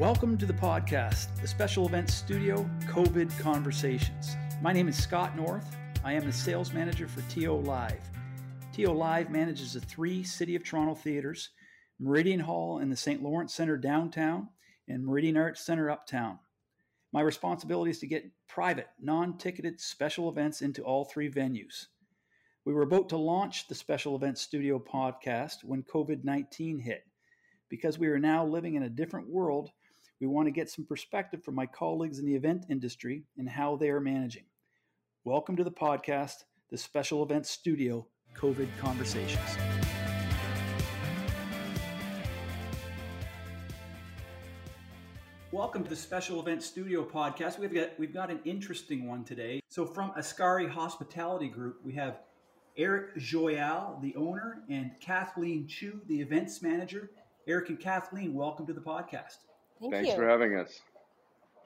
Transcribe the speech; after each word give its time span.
Welcome 0.00 0.38
to 0.38 0.46
the 0.46 0.54
podcast, 0.54 1.38
the 1.42 1.46
special 1.46 1.86
events 1.86 2.14
studio, 2.14 2.66
COVID 2.86 3.38
Conversations. 3.38 4.34
My 4.62 4.72
name 4.72 4.88
is 4.88 4.96
Scott 4.96 5.36
North. 5.36 5.76
I 6.02 6.14
am 6.14 6.24
the 6.24 6.32
sales 6.32 6.72
manager 6.72 7.06
for 7.06 7.20
TO 7.28 7.52
Live. 7.52 8.00
TO 8.72 8.92
Live 8.92 9.28
manages 9.28 9.74
the 9.74 9.80
three 9.80 10.22
City 10.22 10.56
of 10.56 10.64
Toronto 10.64 10.94
theaters 10.94 11.50
Meridian 11.98 12.40
Hall 12.40 12.78
in 12.78 12.88
the 12.88 12.96
St. 12.96 13.22
Lawrence 13.22 13.52
Centre 13.52 13.76
downtown 13.76 14.48
and 14.88 15.04
Meridian 15.04 15.36
Arts 15.36 15.66
Centre 15.66 15.90
uptown. 15.90 16.38
My 17.12 17.20
responsibility 17.20 17.90
is 17.90 17.98
to 17.98 18.06
get 18.06 18.24
private, 18.48 18.88
non 19.02 19.36
ticketed 19.36 19.82
special 19.82 20.30
events 20.30 20.62
into 20.62 20.82
all 20.82 21.04
three 21.04 21.30
venues. 21.30 21.88
We 22.64 22.72
were 22.72 22.84
about 22.84 23.10
to 23.10 23.18
launch 23.18 23.68
the 23.68 23.74
Special 23.74 24.16
Events 24.16 24.40
Studio 24.40 24.78
podcast 24.78 25.62
when 25.62 25.82
COVID 25.82 26.24
19 26.24 26.78
hit. 26.78 27.02
Because 27.68 27.98
we 27.98 28.08
are 28.08 28.18
now 28.18 28.46
living 28.46 28.76
in 28.76 28.84
a 28.84 28.88
different 28.88 29.28
world, 29.28 29.70
we 30.20 30.26
want 30.26 30.46
to 30.46 30.50
get 30.50 30.68
some 30.68 30.84
perspective 30.84 31.42
from 31.42 31.54
my 31.54 31.64
colleagues 31.64 32.18
in 32.18 32.26
the 32.26 32.34
event 32.34 32.66
industry 32.68 33.24
and 33.38 33.48
how 33.48 33.74
they 33.74 33.88
are 33.88 34.00
managing. 34.00 34.44
Welcome 35.24 35.56
to 35.56 35.64
the 35.64 35.70
podcast, 35.70 36.44
the 36.70 36.76
Special 36.76 37.22
Events 37.22 37.48
Studio 37.48 38.06
COVID 38.36 38.68
Conversations. 38.78 39.56
Welcome 45.52 45.84
to 45.84 45.90
the 45.90 45.96
Special 45.96 46.38
Events 46.38 46.66
Studio 46.66 47.02
podcast. 47.02 47.58
We've 47.58 47.72
got 47.72 47.98
we've 47.98 48.12
got 48.12 48.30
an 48.30 48.40
interesting 48.44 49.08
one 49.08 49.24
today. 49.24 49.62
So 49.68 49.86
from 49.86 50.10
Ascari 50.12 50.68
Hospitality 50.68 51.48
Group, 51.48 51.80
we 51.82 51.94
have 51.94 52.20
Erik 52.76 53.16
Joyal, 53.16 53.98
the 54.02 54.14
owner, 54.16 54.62
and 54.68 54.92
Kathleen 55.00 55.66
Chiu, 55.66 56.02
the 56.08 56.20
events 56.20 56.60
manager. 56.60 57.10
Erik 57.46 57.70
and 57.70 57.80
Kathleen, 57.80 58.34
welcome 58.34 58.66
to 58.66 58.74
the 58.74 58.82
podcast. 58.82 59.38
Thank 59.80 59.92
Thanks 59.94 60.10
you. 60.10 60.16
for 60.16 60.28
having 60.28 60.56
us. 60.56 60.80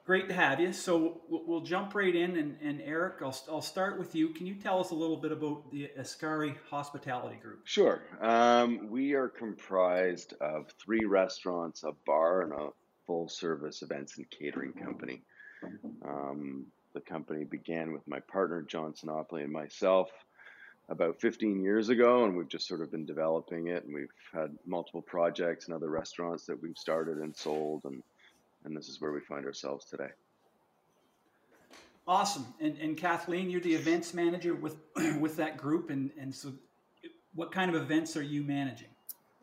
Great 0.05 0.27
to 0.27 0.35
have 0.35 0.59
you. 0.59 0.71
So 0.71 1.21
we'll, 1.29 1.43
we'll 1.47 1.61
jump 1.61 1.95
right 1.95 2.15
in, 2.15 2.37
and, 2.37 2.57
and 2.61 2.79
Erik, 2.81 3.21
I'll, 3.21 3.35
I'll 3.49 3.61
start 3.61 3.97
with 3.97 4.13
you. 4.13 4.29
Can 4.29 4.45
you 4.45 4.53
tell 4.53 4.79
us 4.79 4.91
a 4.91 4.95
little 4.95 5.17
bit 5.17 5.31
about 5.31 5.71
the 5.71 5.89
Ascari 5.99 6.55
Hospitality 6.69 7.37
Group? 7.41 7.61
Sure. 7.63 8.03
Um, 8.21 8.89
we 8.89 9.13
are 9.13 9.27
comprised 9.27 10.33
of 10.39 10.71
three 10.83 11.05
restaurants, 11.05 11.83
a 11.83 11.93
bar, 12.05 12.43
and 12.43 12.53
a 12.53 12.69
full 13.07 13.27
service 13.27 13.81
events 13.81 14.17
and 14.17 14.29
catering 14.29 14.73
company. 14.73 15.21
Um, 16.07 16.67
the 16.93 17.01
company 17.01 17.43
began 17.43 17.91
with 17.91 18.07
my 18.07 18.19
partner, 18.19 18.61
John 18.61 18.93
Sinopoli, 18.93 19.43
and 19.43 19.51
myself 19.51 20.11
about 20.89 21.19
15 21.19 21.61
years 21.61 21.89
ago, 21.89 22.25
and 22.25 22.35
we've 22.35 22.47
just 22.47 22.67
sort 22.67 22.81
of 22.81 22.91
been 22.91 23.05
developing 23.05 23.67
it. 23.67 23.83
And 23.85 23.93
we've 23.93 24.07
had 24.33 24.55
multiple 24.65 25.01
projects 25.01 25.65
and 25.65 25.75
other 25.75 25.89
restaurants 25.89 26.45
that 26.45 26.61
we've 26.61 26.77
started 26.77 27.17
and 27.17 27.35
sold, 27.35 27.81
and, 27.85 28.03
and 28.65 28.77
this 28.77 28.87
is 28.87 29.01
where 29.01 29.11
we 29.11 29.21
find 29.21 29.45
ourselves 29.45 29.85
today. 29.85 30.09
Awesome. 32.07 32.45
And, 32.59 32.77
and 32.77 32.95
Kathleen, 32.95 33.49
you're 33.49 33.61
the 33.61 33.73
events 33.73 34.13
manager 34.13 34.53
with 34.53 34.77
with 35.19 35.35
that 35.37 35.57
group, 35.57 35.89
and, 35.89 36.11
and 36.19 36.33
so 36.33 36.53
what 37.33 37.51
kind 37.51 37.73
of 37.73 37.81
events 37.81 38.15
are 38.15 38.21
you 38.21 38.43
managing? 38.43 38.87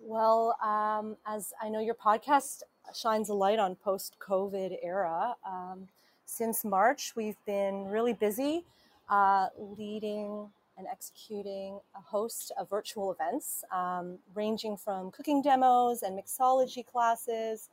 Well, 0.01 0.57
um, 0.63 1.17
as 1.27 1.53
I 1.63 1.69
know, 1.69 1.81
your 1.81 1.95
podcast 1.95 2.63
shines 2.95 3.29
a 3.29 3.35
light 3.35 3.59
on 3.59 3.77
post-COVID 3.77 4.79
era. 4.83 5.35
Um, 5.47 5.89
since 6.25 6.65
March, 6.65 7.13
we've 7.15 7.37
been 7.47 7.87
really 7.87 8.13
busy 8.13 8.65
uh, 9.09 9.48
leading 9.59 10.48
and 10.78 10.87
executing 10.87 11.81
a 11.95 12.01
host 12.01 12.53
of 12.59 12.69
virtual 12.70 13.12
events, 13.12 13.65
um, 13.73 14.19
ranging 14.34 14.77
from 14.77 15.11
cooking 15.11 15.42
demos 15.42 16.03
and 16.03 16.19
mixology 16.19 16.84
classes. 16.84 17.69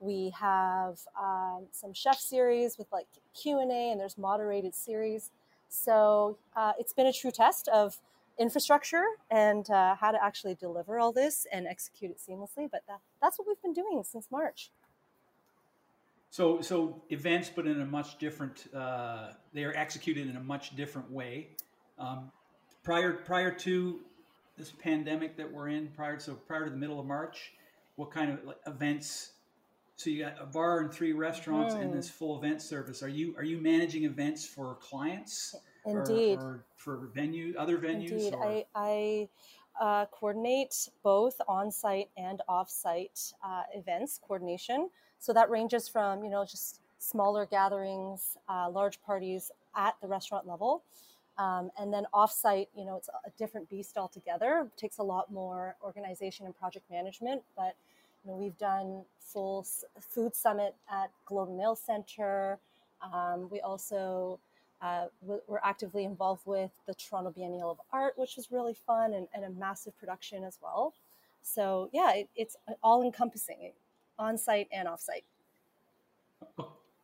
We 0.00 0.32
have 0.38 1.00
um, 1.20 1.66
some 1.72 1.92
chef 1.92 2.18
series 2.18 2.78
with 2.78 2.86
like 2.92 3.06
Q 3.34 3.60
and 3.60 3.70
A, 3.70 3.90
and 3.90 4.00
there's 4.00 4.16
moderated 4.16 4.74
series. 4.74 5.30
So 5.68 6.38
uh, 6.56 6.72
it's 6.78 6.92
been 6.92 7.06
a 7.06 7.12
true 7.12 7.30
test 7.30 7.68
of 7.68 7.98
infrastructure 8.38 9.04
and 9.30 9.68
uh, 9.70 9.96
how 9.96 10.12
to 10.12 10.22
actually 10.22 10.54
deliver 10.54 10.98
all 10.98 11.12
this 11.12 11.46
and 11.52 11.66
execute 11.66 12.12
it 12.12 12.18
seamlessly. 12.18 12.68
But 12.70 12.82
that, 12.86 13.00
that's 13.20 13.38
what 13.38 13.48
we've 13.48 13.60
been 13.60 13.72
doing 13.74 14.02
since 14.04 14.28
March. 14.30 14.70
So 16.30 16.60
so 16.60 17.02
events, 17.10 17.50
but 17.54 17.66
in 17.66 17.80
a 17.80 17.86
much 17.86 18.18
different. 18.18 18.72
Uh, 18.74 19.32
they 19.52 19.64
are 19.64 19.74
executed 19.74 20.28
in 20.28 20.36
a 20.36 20.40
much 20.40 20.76
different 20.76 21.10
way. 21.10 21.48
Um, 21.98 22.30
prior 22.88 23.12
prior 23.12 23.50
to 23.50 24.00
this 24.56 24.72
pandemic 24.72 25.36
that 25.36 25.52
we're 25.52 25.68
in, 25.68 25.88
prior 25.88 26.18
so 26.18 26.32
prior 26.32 26.64
to 26.64 26.70
the 26.70 26.76
middle 26.76 26.98
of 26.98 27.04
March, 27.06 27.52
what 27.96 28.10
kind 28.10 28.32
of 28.32 28.42
like, 28.44 28.56
events? 28.66 29.32
So 29.96 30.08
you 30.08 30.24
got 30.24 30.40
a 30.40 30.46
bar 30.46 30.80
and 30.80 30.90
three 30.92 31.12
restaurants 31.12 31.74
and 31.74 31.90
Mm. 31.90 31.96
this 31.96 32.08
full 32.08 32.38
event 32.38 32.62
service. 32.62 33.02
Are 33.02 33.08
you 33.08 33.36
are 33.36 33.44
you 33.44 33.58
managing 33.60 34.04
events 34.04 34.46
for 34.46 34.76
clients? 34.76 35.54
or- 35.84 36.00
Indeed. 36.00 36.38
Or, 36.38 36.64
for 36.76 36.96
venue 37.14 37.54
other 37.58 37.76
venues? 37.78 38.10
Indeed, 38.10 38.34
or- 38.34 38.44
I, 38.44 38.66
I 38.74 39.28
uh, 39.80 40.06
coordinate 40.06 40.88
both 41.02 41.40
on-site 41.46 42.10
and 42.16 42.42
off-site 42.48 43.32
uh, 43.44 43.62
events 43.74 44.18
coordination. 44.26 44.90
So 45.18 45.32
that 45.34 45.50
ranges 45.50 45.88
from 45.88 46.24
you 46.24 46.30
know 46.30 46.44
just 46.46 46.80
smaller 46.98 47.44
gatherings, 47.46 48.38
uh, 48.48 48.70
large 48.70 49.00
parties 49.02 49.50
at 49.76 49.94
the 50.00 50.08
restaurant 50.08 50.46
level, 50.48 50.82
um, 51.38 51.70
and 51.78 51.92
then 51.92 52.04
off-site. 52.12 52.68
You 52.76 52.84
know, 52.84 52.96
it's 52.96 53.08
a 53.08 53.30
different 53.38 53.68
beast 53.70 53.96
altogether. 53.96 54.66
It 54.66 54.76
takes 54.76 54.98
a 54.98 55.02
lot 55.02 55.32
more 55.32 55.76
organization 55.82 56.46
and 56.46 56.56
project 56.56 56.90
management, 56.90 57.42
but 57.56 57.74
you 58.24 58.30
know, 58.30 58.36
we've 58.36 58.58
done 58.58 59.04
full 59.20 59.66
food 60.00 60.34
summit 60.34 60.74
at 60.90 61.10
Globe 61.26 61.56
Mail 61.56 61.76
Center. 61.76 62.58
Um, 63.12 63.48
we 63.50 63.60
also 63.60 64.38
uh, 64.80 65.06
we- 65.22 65.40
we're 65.48 65.60
actively 65.64 66.04
involved 66.04 66.46
with 66.46 66.70
the 66.86 66.94
Toronto 66.94 67.30
Biennial 67.30 67.70
of 67.70 67.80
Art, 67.92 68.16
which 68.16 68.36
was 68.36 68.52
really 68.52 68.74
fun 68.74 69.12
and, 69.12 69.26
and 69.34 69.44
a 69.44 69.50
massive 69.50 69.98
production 69.98 70.44
as 70.44 70.58
well. 70.62 70.94
So 71.42 71.90
yeah, 71.92 72.12
it, 72.14 72.28
it's 72.36 72.56
all 72.82 73.02
encompassing, 73.02 73.72
on 74.18 74.38
site 74.38 74.68
and 74.72 74.86
off 74.86 75.00
site. 75.00 75.24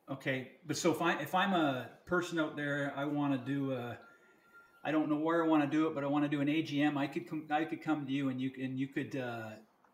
Okay, 0.09 0.53
but 0.67 0.77
so 0.77 0.93
if 0.93 1.01
I 1.01 1.15
if 1.21 1.35
I'm 1.35 1.55
a 1.55 1.89
person 2.05 2.39
out 2.39 2.57
there, 2.57 2.93
I 2.95 3.05
want 3.07 3.33
to 3.33 3.39
do 3.53 3.73
a, 3.73 3.99
I 4.85 4.91
don't 4.91 5.09
know 5.09 5.17
where 5.17 5.43
I 5.43 5.47
want 5.47 5.63
to 5.63 5.69
do 5.69 5.87
it, 5.87 5.95
but 5.95 6.05
I 6.05 6.07
want 6.07 6.25
to 6.25 6.29
do 6.29 6.41
an 6.41 6.49
AGM. 6.49 6.97
I 6.97 7.07
could 7.07 7.29
come, 7.29 7.45
I 7.51 7.65
could 7.65 7.83
come 7.83 8.05
to 8.05 8.13
you, 8.13 8.29
and 8.29 8.41
you 8.41 8.51
and 8.63 8.79
you 8.79 8.87
could 8.87 9.17
uh, 9.17 9.51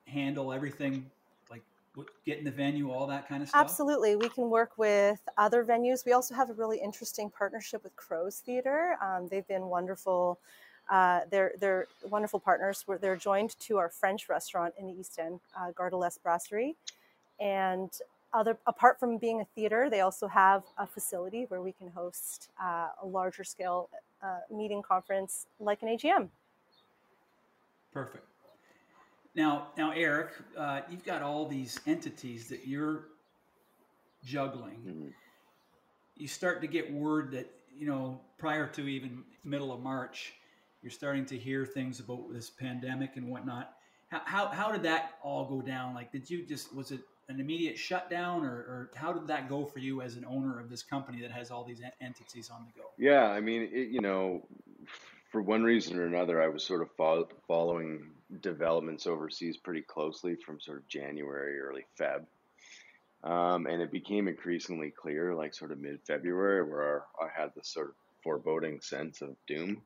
handle 0.07 0.53
everything, 0.53 1.09
like 1.49 1.63
getting 2.27 2.45
the 2.45 2.51
venue, 2.51 2.91
all 2.91 3.07
that 3.07 3.29
kind 3.29 3.43
of 3.43 3.49
stuff. 3.49 3.61
Absolutely, 3.61 4.17
we 4.17 4.29
can 4.29 4.51
work 4.51 4.73
with 4.77 5.21
other 5.39 5.65
venues. 5.65 6.05
We 6.05 6.13
also 6.13 6.35
have 6.35 6.51
a 6.51 6.55
really 6.55 6.79
interesting 6.79 7.31
partnership 7.31 7.85
with 7.85 7.95
Crows 7.95 8.43
Theater. 8.45 8.97
Um, 9.01 9.29
they've 9.29 9.47
been 9.47 9.67
wonderful. 9.67 10.41
Uh, 10.91 11.21
they're 11.31 11.53
they're 11.61 11.87
wonderful 12.09 12.41
partners. 12.41 12.85
We're, 12.87 12.99
they're 12.99 13.17
joined 13.17 13.59
to 13.61 13.79
our 13.79 13.89
French 13.89 14.29
restaurant 14.29 14.75
in 14.77 14.89
the 14.89 14.93
East 14.93 15.21
End, 15.21 15.39
uh, 15.57 15.71
Brasserie, 16.25 16.75
and 17.39 17.91
other 18.33 18.59
apart 18.67 18.99
from 18.99 19.19
being 19.19 19.41
a 19.41 19.45
theater, 19.45 19.89
they 19.91 20.01
also 20.01 20.29
have 20.29 20.63
a 20.79 20.87
facility 20.87 21.47
where 21.49 21.61
we 21.61 21.73
can 21.73 21.89
host 21.89 22.51
uh, 22.63 22.89
a 23.03 23.07
larger 23.07 23.45
scale 23.45 23.89
uh, 24.23 24.41
meeting 24.55 24.83
conference 24.83 25.47
like 25.59 25.83
an 25.83 25.89
AGM. 25.89 26.29
Perfect. 27.93 28.25
Now, 29.35 29.69
now, 29.77 29.93
Eric, 29.93 30.33
uh, 30.57 30.81
you've 30.91 31.05
got 31.05 31.23
all 31.23 31.47
these 31.47 31.79
entities 31.87 32.49
that 32.49 32.67
you're 32.67 33.05
juggling. 34.25 34.83
Mhm. 34.87 35.13
you 36.17 36.29
start 36.29 36.61
to 36.61 36.67
get 36.67 36.93
word 36.93 37.31
that 37.31 37.51
you 37.75 37.87
know 37.87 38.21
prior 38.39 38.67
to 38.67 38.87
even 38.87 39.25
middle 39.45 39.73
of 39.73 39.81
March, 39.81 40.35
you're 40.83 40.91
starting 40.91 41.25
to 41.27 41.39
hear 41.39 41.65
things 41.65 42.01
about 42.01 42.31
this 42.33 42.51
pandemic 42.51 43.17
and 43.17 43.29
whatnot. 43.31 43.75
How, 44.11 44.21
how, 44.25 44.47
how 44.49 44.73
did 44.73 44.83
that 44.83 45.19
all 45.23 45.47
go 45.47 45.63
down? 45.63 45.95
Like, 45.95 46.13
did 46.13 46.29
you 46.29 46.45
just 46.45 46.75
was 46.75 46.91
it 46.91 47.01
an 47.31 47.41
immediate 47.41 47.79
shutdown, 47.79 48.45
or, 48.45 48.53
or 48.53 48.91
how 48.95 49.13
did 49.13 49.29
that 49.29 49.49
go 49.49 49.65
for 49.65 49.79
you 49.79 50.03
as 50.03 50.17
an 50.17 50.25
owner 50.25 50.59
of 50.59 50.69
this 50.69 50.83
company 50.83 51.23
that 51.23 51.31
has 51.31 51.51
all 51.51 51.65
these 51.65 51.81
entities 52.01 52.51
on 52.51 52.67
the 52.67 52.81
go? 52.81 52.89
Yeah, 52.99 53.25
I 53.31 53.41
mean, 53.41 53.69
it, 53.73 53.89
you 53.89 54.01
know, 54.01 54.47
for 55.31 55.41
one 55.41 55.63
reason 55.63 55.99
or 55.99 56.07
another, 56.07 56.43
I 56.43 56.49
was 56.49 56.65
sort 56.65 56.83
of 56.83 56.91
fol- 56.97 57.31
following 57.47 58.11
developments 58.43 59.07
overseas 59.07 59.57
pretty 59.57 59.83
closely 59.83 60.35
from 60.35 60.61
sort 60.61 60.79
of 60.79 60.89
January, 60.89 61.59
early 61.61 61.87
Feb. 61.99 62.27
Um, 63.23 63.67
and 63.67 63.81
it 63.83 63.93
became 63.93 64.29
increasingly 64.29 64.91
clear, 64.91 65.35
like 65.35 65.55
sort 65.55 65.73
of 65.73 65.79
mid 65.79 66.01
February, 66.07 66.65
where 66.69 67.05
I 67.21 67.29
had 67.35 67.53
this 67.55 67.69
sort 67.69 67.91
of 67.91 67.95
foreboding 68.25 68.81
sense 68.81 69.23
of 69.23 69.37
doom. 69.47 69.83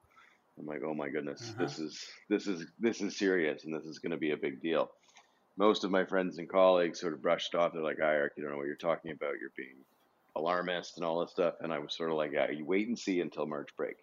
I'm 0.58 0.67
like, 0.67 0.82
oh 0.85 0.94
my 0.94 1.08
goodness, 1.08 1.50
Uh-huh. 1.50 1.64
this 1.64 1.79
is 1.79 2.06
this 2.29 2.46
is 2.46 2.64
this 2.79 3.00
is 3.00 3.17
serious, 3.17 3.64
and 3.64 3.75
this 3.75 3.85
is 3.85 3.99
going 3.99 4.12
to 4.12 4.17
be 4.17 4.31
a 4.31 4.37
big 4.37 4.62
deal. 4.62 4.91
Most 5.56 5.85
of 5.85 5.91
my 5.91 6.05
friends 6.05 6.39
and 6.39 6.49
colleagues 6.49 7.01
sort 7.01 7.12
of 7.15 7.23
brushed 7.23 7.55
off. 7.55 7.73
They're 7.73 7.83
like, 7.83 7.99
"Ah, 8.03 8.06
Erik, 8.06 8.35
you 8.37 8.43
don't 8.43 8.53
know 8.53 8.59
what 8.59 8.67
you're 8.67 8.77
talking 8.77 9.12
about. 9.12 9.39
You're 9.41 9.51
being 9.56 9.77
alarmist 10.37 10.97
and 10.97 11.06
all 11.06 11.21
this 11.21 11.33
stuff." 11.33 11.55
And 11.61 11.73
I 11.73 11.79
was 11.81 11.95
sort 11.95 12.11
of 12.11 12.17
like, 12.17 12.33
"Yeah, 12.33 12.51
you 12.51 12.65
wait 12.65 12.89
and 12.89 12.99
see 12.99 13.21
until 13.21 13.47
March 13.47 13.71
break." 13.77 13.97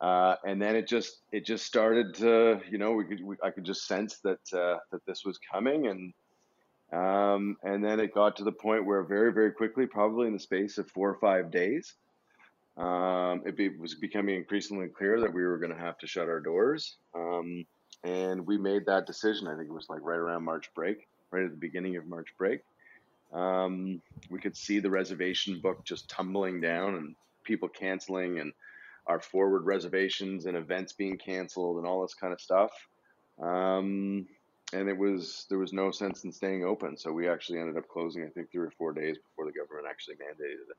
Uh, 0.00 0.36
and 0.44 0.60
then 0.62 0.76
it 0.76 0.88
just 0.88 1.22
it 1.32 1.46
just 1.46 1.66
started 1.66 2.14
to 2.16 2.60
you 2.70 2.78
know 2.78 2.92
we 2.92 3.04
could 3.06 3.22
we, 3.24 3.36
I 3.42 3.50
could 3.50 3.64
just 3.64 3.86
sense 3.86 4.18
that 4.20 4.52
uh, 4.52 4.78
that 4.92 5.04
this 5.06 5.24
was 5.24 5.38
coming 5.52 5.86
and 5.88 6.12
Um, 6.92 7.56
and 7.62 7.84
then 7.84 7.98
it 8.00 8.14
got 8.14 8.36
to 8.36 8.44
the 8.44 8.52
point 8.52 8.86
where 8.86 9.02
very, 9.02 9.32
very 9.32 9.52
quickly, 9.52 9.86
probably 9.86 10.28
in 10.28 10.32
the 10.34 10.38
space 10.38 10.78
of 10.78 10.88
four 10.90 11.10
or 11.10 11.18
five 11.18 11.50
days, 11.50 11.94
um, 12.76 13.42
it 13.46 13.56
be, 13.56 13.68
was 13.70 13.94
becoming 13.96 14.36
increasingly 14.36 14.88
clear 14.88 15.20
that 15.20 15.34
we 15.34 15.44
were 15.44 15.58
going 15.58 15.72
to 15.72 15.78
have 15.78 15.98
to 15.98 16.06
shut 16.06 16.28
our 16.28 16.40
doors. 16.40 16.96
Um, 17.14 17.66
and 18.04 18.46
we 18.46 18.58
made 18.58 18.86
that 18.86 19.06
decision. 19.06 19.48
I 19.48 19.56
think 19.56 19.68
it 19.68 19.72
was 19.72 19.88
like 19.88 20.00
right 20.02 20.18
around 20.18 20.44
March 20.44 20.70
break, 20.74 21.08
right 21.30 21.44
at 21.44 21.50
the 21.50 21.56
beginning 21.56 21.96
of 21.96 22.06
March 22.06 22.28
break. 22.38 22.60
Um, 23.32 24.00
we 24.30 24.38
could 24.38 24.56
see 24.56 24.78
the 24.78 24.90
reservation 24.90 25.58
book 25.60 25.84
just 25.84 26.08
tumbling 26.08 26.60
down 26.60 26.94
and 26.94 27.16
people 27.42 27.68
canceling 27.68 28.38
and 28.38 28.52
our 29.06 29.20
forward 29.20 29.64
reservations 29.64 30.46
and 30.46 30.56
events 30.56 30.92
being 30.92 31.18
canceled 31.18 31.78
and 31.78 31.86
all 31.86 32.02
this 32.02 32.14
kind 32.14 32.32
of 32.32 32.40
stuff. 32.40 32.70
Um, 33.42 34.26
and 34.72 34.88
it 34.88 34.96
was 34.96 35.46
there 35.48 35.58
was 35.58 35.72
no 35.72 35.90
sense 35.90 36.24
in 36.24 36.32
staying 36.32 36.64
open, 36.64 36.96
so 36.96 37.12
we 37.12 37.28
actually 37.28 37.58
ended 37.58 37.76
up 37.76 37.88
closing. 37.88 38.24
I 38.24 38.28
think 38.28 38.50
three 38.50 38.66
or 38.66 38.72
four 38.78 38.92
days 38.92 39.16
before 39.18 39.46
the 39.46 39.52
government 39.52 39.86
actually 39.88 40.16
mandated 40.16 40.70
it. 40.70 40.76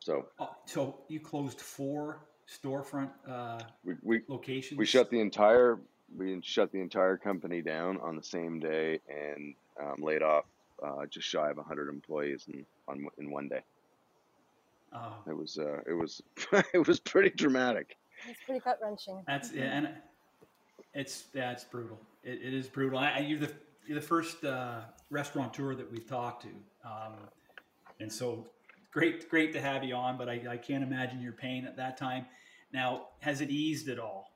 So, 0.00 0.26
oh, 0.38 0.50
so 0.66 0.98
you 1.08 1.20
closed 1.20 1.60
four 1.60 2.20
storefront 2.48 3.10
uh, 3.28 3.60
we, 3.84 3.94
we 4.02 4.22
locations. 4.28 4.78
We 4.78 4.86
shut 4.86 5.10
the 5.10 5.20
entire 5.20 5.78
we 6.16 6.40
shut 6.42 6.70
the 6.72 6.80
entire 6.80 7.16
company 7.16 7.62
down 7.62 7.98
on 8.00 8.16
the 8.16 8.22
same 8.22 8.60
day 8.60 9.00
and 9.08 9.54
um, 9.80 9.96
laid 10.02 10.22
off 10.22 10.44
uh, 10.82 11.06
just 11.06 11.26
shy 11.26 11.50
of 11.50 11.56
100 11.56 11.88
employees 11.88 12.46
in 12.52 12.64
on 12.88 13.06
in 13.18 13.30
one 13.30 13.48
day. 13.48 13.62
Oh. 14.92 15.14
It 15.26 15.36
was 15.36 15.58
uh, 15.58 15.80
it 15.86 15.94
was 15.94 16.22
it 16.74 16.86
was 16.86 17.00
pretty 17.00 17.30
dramatic. 17.30 17.96
It's 18.28 18.40
pretty 18.44 18.60
gut 18.60 18.78
wrenching. 18.82 19.22
That's 19.26 19.52
yeah, 19.52 19.64
and 19.64 19.88
it's 20.94 21.24
yeah, 21.34 21.50
it's 21.50 21.64
brutal. 21.64 21.98
it, 22.22 22.40
it 22.42 22.54
is 22.54 22.68
brutal. 22.68 22.98
I, 22.98 23.18
you're 23.18 23.40
the 23.40 23.52
you're 23.86 24.00
the 24.00 24.06
first 24.06 24.44
uh, 24.44 24.80
restaurateur 25.10 25.74
that 25.74 25.90
we've 25.90 26.06
talked 26.06 26.42
to, 26.42 26.88
um, 26.88 27.14
and 28.00 28.10
so 28.10 28.46
great 28.94 29.28
great 29.28 29.52
to 29.52 29.60
have 29.60 29.84
you 29.84 29.94
on. 29.94 30.16
But 30.16 30.30
I, 30.30 30.40
I 30.48 30.56
can't 30.56 30.82
imagine 30.82 31.20
your 31.20 31.32
pain 31.32 31.66
at 31.66 31.76
that 31.76 31.98
time. 31.98 32.24
Now, 32.72 33.08
has 33.20 33.40
it 33.40 33.50
eased 33.50 33.88
at 33.88 33.98
all? 33.98 34.30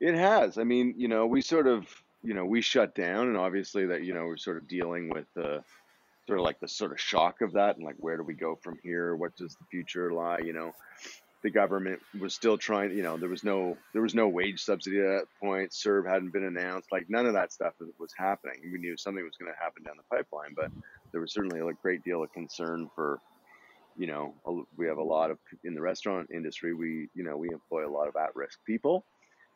It 0.00 0.14
has. 0.14 0.58
I 0.58 0.64
mean, 0.64 0.94
you 0.96 1.08
know, 1.08 1.26
we 1.26 1.42
sort 1.42 1.68
of 1.68 1.86
you 2.24 2.34
know 2.34 2.44
we 2.44 2.62
shut 2.62 2.94
down, 2.94 3.28
and 3.28 3.36
obviously 3.36 3.86
that 3.86 4.02
you 4.02 4.14
know 4.14 4.24
we're 4.24 4.36
sort 4.38 4.56
of 4.56 4.66
dealing 4.66 5.10
with 5.10 5.26
the 5.34 5.62
sort 6.26 6.40
of 6.40 6.44
like 6.44 6.58
the 6.58 6.68
sort 6.68 6.90
of 6.90 7.00
shock 7.00 7.42
of 7.42 7.52
that, 7.52 7.76
and 7.76 7.84
like 7.84 7.96
where 7.98 8.16
do 8.16 8.24
we 8.24 8.34
go 8.34 8.58
from 8.62 8.78
here? 8.82 9.14
What 9.14 9.36
does 9.36 9.54
the 9.54 9.64
future 9.70 10.12
lie? 10.12 10.40
You 10.44 10.54
know 10.54 10.74
the 11.42 11.50
government 11.50 12.00
was 12.18 12.34
still 12.34 12.58
trying 12.58 12.96
you 12.96 13.02
know 13.02 13.16
there 13.16 13.28
was 13.28 13.44
no 13.44 13.76
there 13.92 14.02
was 14.02 14.14
no 14.14 14.26
wage 14.26 14.60
subsidy 14.60 14.98
at 14.98 15.04
that 15.04 15.26
point 15.40 15.70
CERB 15.70 16.10
hadn't 16.10 16.32
been 16.32 16.44
announced 16.44 16.90
like 16.90 17.06
none 17.08 17.26
of 17.26 17.34
that 17.34 17.52
stuff 17.52 17.74
was 17.98 18.12
happening 18.16 18.56
we 18.72 18.78
knew 18.78 18.96
something 18.96 19.22
was 19.22 19.36
going 19.38 19.52
to 19.52 19.62
happen 19.62 19.84
down 19.84 19.94
the 19.96 20.16
pipeline 20.16 20.52
but 20.56 20.70
there 21.12 21.20
was 21.20 21.32
certainly 21.32 21.60
a 21.60 21.72
great 21.80 22.02
deal 22.02 22.22
of 22.24 22.32
concern 22.32 22.90
for 22.94 23.20
you 23.98 24.06
know 24.06 24.34
we 24.76 24.86
have 24.86 24.98
a 24.98 25.02
lot 25.02 25.30
of 25.30 25.38
in 25.64 25.74
the 25.74 25.80
restaurant 25.80 26.28
industry 26.32 26.72
we 26.72 27.08
you 27.14 27.24
know 27.24 27.36
we 27.36 27.48
employ 27.50 27.86
a 27.86 27.90
lot 27.90 28.08
of 28.08 28.16
at-risk 28.16 28.58
people 28.64 29.04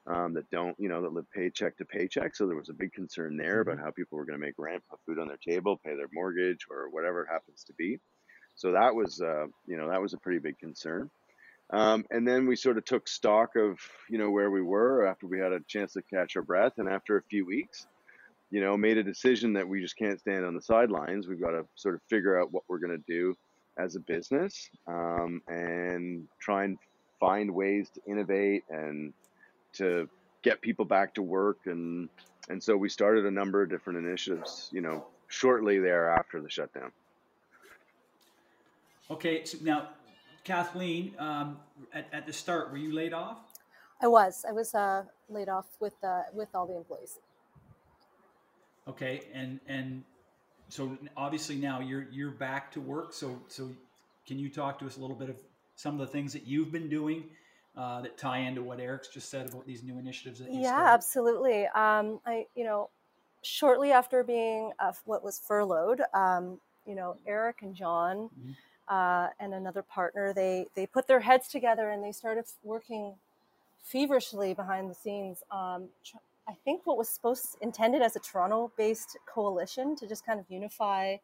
um, 0.06 0.34
that 0.34 0.50
don't 0.50 0.76
you 0.78 0.88
know 0.88 1.00
that 1.00 1.12
live 1.12 1.30
paycheck 1.32 1.76
to 1.76 1.84
paycheck 1.84 2.34
so 2.34 2.46
there 2.46 2.56
was 2.56 2.68
a 2.68 2.74
big 2.74 2.92
concern 2.92 3.36
there 3.36 3.60
about 3.60 3.76
mm-hmm. 3.76 3.84
how 3.84 3.90
people 3.90 4.18
were 4.18 4.24
going 4.24 4.38
to 4.38 4.44
make 4.44 4.54
rent 4.58 4.82
put 4.90 4.98
food 5.06 5.18
on 5.18 5.28
their 5.28 5.38
table 5.38 5.80
pay 5.84 5.94
their 5.94 6.08
mortgage 6.12 6.66
or 6.70 6.90
whatever 6.90 7.22
it 7.22 7.28
happens 7.30 7.64
to 7.64 7.72
be 7.74 7.98
so 8.56 8.72
that 8.72 8.94
was 8.94 9.20
uh, 9.20 9.46
you 9.66 9.76
know 9.76 9.88
that 9.88 10.02
was 10.02 10.12
a 10.12 10.18
pretty 10.18 10.40
big 10.40 10.58
concern 10.58 11.08
um, 11.72 12.04
and 12.10 12.28
then 12.28 12.46
we 12.46 12.56
sort 12.56 12.76
of 12.76 12.84
took 12.84 13.08
stock 13.08 13.56
of, 13.56 13.78
you 14.10 14.18
know, 14.18 14.30
where 14.30 14.50
we 14.50 14.60
were 14.60 15.06
after 15.06 15.26
we 15.26 15.38
had 15.38 15.52
a 15.52 15.60
chance 15.66 15.94
to 15.94 16.02
catch 16.02 16.36
our 16.36 16.42
breath. 16.42 16.74
And 16.76 16.86
after 16.86 17.16
a 17.16 17.22
few 17.22 17.46
weeks, 17.46 17.86
you 18.50 18.60
know, 18.60 18.76
made 18.76 18.98
a 18.98 19.02
decision 19.02 19.54
that 19.54 19.66
we 19.66 19.80
just 19.80 19.96
can't 19.96 20.20
stand 20.20 20.44
on 20.44 20.54
the 20.54 20.60
sidelines. 20.60 21.26
We've 21.26 21.40
got 21.40 21.52
to 21.52 21.64
sort 21.74 21.94
of 21.94 22.02
figure 22.10 22.38
out 22.38 22.52
what 22.52 22.64
we're 22.68 22.78
going 22.78 22.96
to 22.96 23.04
do 23.06 23.34
as 23.78 23.96
a 23.96 24.00
business 24.00 24.70
um, 24.86 25.42
and 25.48 26.28
try 26.38 26.64
and 26.64 26.78
find 27.19 27.54
ways 27.54 27.88
to 27.94 28.00
innovate 28.10 28.64
and 28.69 29.12
to 29.74 30.08
get 30.42 30.60
people 30.60 30.84
back 30.84 31.14
to 31.14 31.22
work. 31.22 31.58
And, 31.66 32.08
and 32.48 32.62
so 32.62 32.76
we 32.76 32.88
started 32.88 33.26
a 33.26 33.30
number 33.30 33.62
of 33.62 33.70
different 33.70 34.04
initiatives, 34.04 34.69
you 34.72 34.80
know, 34.80 35.06
shortly 35.28 35.78
thereafter 35.78 36.40
the 36.40 36.50
shutdown. 36.50 36.92
Okay, 39.10 39.44
so 39.44 39.58
now 39.62 39.88
Kathleen, 40.44 41.14
um, 41.19 41.58
at, 41.92 42.08
at 42.12 42.26
the 42.26 42.32
start, 42.32 42.70
were 42.70 42.78
you 42.78 42.92
laid 42.92 43.12
off? 43.12 43.38
I 44.00 44.08
was. 44.08 44.44
I 44.48 44.52
was 44.52 44.74
uh, 44.74 45.04
laid 45.28 45.48
off 45.48 45.66
with 45.78 45.94
uh, 46.02 46.22
with 46.32 46.48
all 46.54 46.66
the 46.66 46.76
employees. 46.76 47.19
Okay, 48.88 49.22
and 49.32 49.60
and 49.69 50.02
so 50.72 50.96
obviously 51.16 51.56
now 51.56 51.80
you're 51.80 52.06
you're 52.10 52.30
back 52.30 52.72
to 52.72 52.80
work. 52.80 53.12
So 53.12 53.38
so 53.48 53.70
can 54.26 54.38
you 54.38 54.48
talk 54.48 54.78
to 54.80 54.86
us 54.86 54.96
a 54.96 55.00
little 55.00 55.16
bit 55.16 55.28
of 55.28 55.36
some 55.76 55.94
of 55.94 56.00
the 56.00 56.06
things 56.06 56.32
that 56.32 56.46
you've 56.46 56.72
been 56.72 56.88
doing 56.88 57.24
uh, 57.76 58.02
that 58.02 58.19
tie 58.19 58.38
into 58.38 58.62
what 58.62 58.80
Erik's 58.80 59.08
just 59.08 59.30
said 59.30 59.48
about 59.48 59.66
these 59.66 59.82
new 59.82 59.98
initiatives 59.98 60.38
that 60.38 60.52
yeah 60.52 60.69
started? 60.69 60.90
absolutely 60.90 61.66
um, 61.66 62.20
I 62.26 62.46
you 62.54 62.64
know 62.64 62.90
shortly 63.42 63.92
after 63.92 64.22
being 64.22 64.72
uh, 64.78 64.92
what 65.04 65.24
was 65.24 65.38
furloughed 65.38 66.00
um, 66.14 66.60
you 66.86 66.94
know 66.94 67.16
Erik 67.26 67.62
and 67.62 67.74
John 67.74 68.28
mm-hmm 68.28 68.52
uh, 68.88 69.28
and 69.40 69.54
another 69.54 69.82
partner, 69.82 70.32
they 70.32 70.66
they 70.74 70.86
put 70.86 71.06
their 71.06 71.20
heads 71.20 71.48
together 71.48 71.90
and 71.90 72.02
they 72.02 72.12
started 72.12 72.44
working 72.62 73.14
feverishly 73.82 74.54
behind 74.54 74.90
the 74.90 74.94
scenes. 74.94 75.42
Um, 75.50 75.88
I 76.48 76.54
think 76.64 76.82
what 76.84 76.98
was 76.98 77.08
supposed 77.08 77.56
intended 77.60 78.02
as 78.02 78.16
a 78.16 78.20
Toronto-based 78.20 79.16
coalition 79.26 79.94
to 79.96 80.06
just 80.06 80.26
kind 80.26 80.40
of 80.40 80.46
unify 80.48 81.16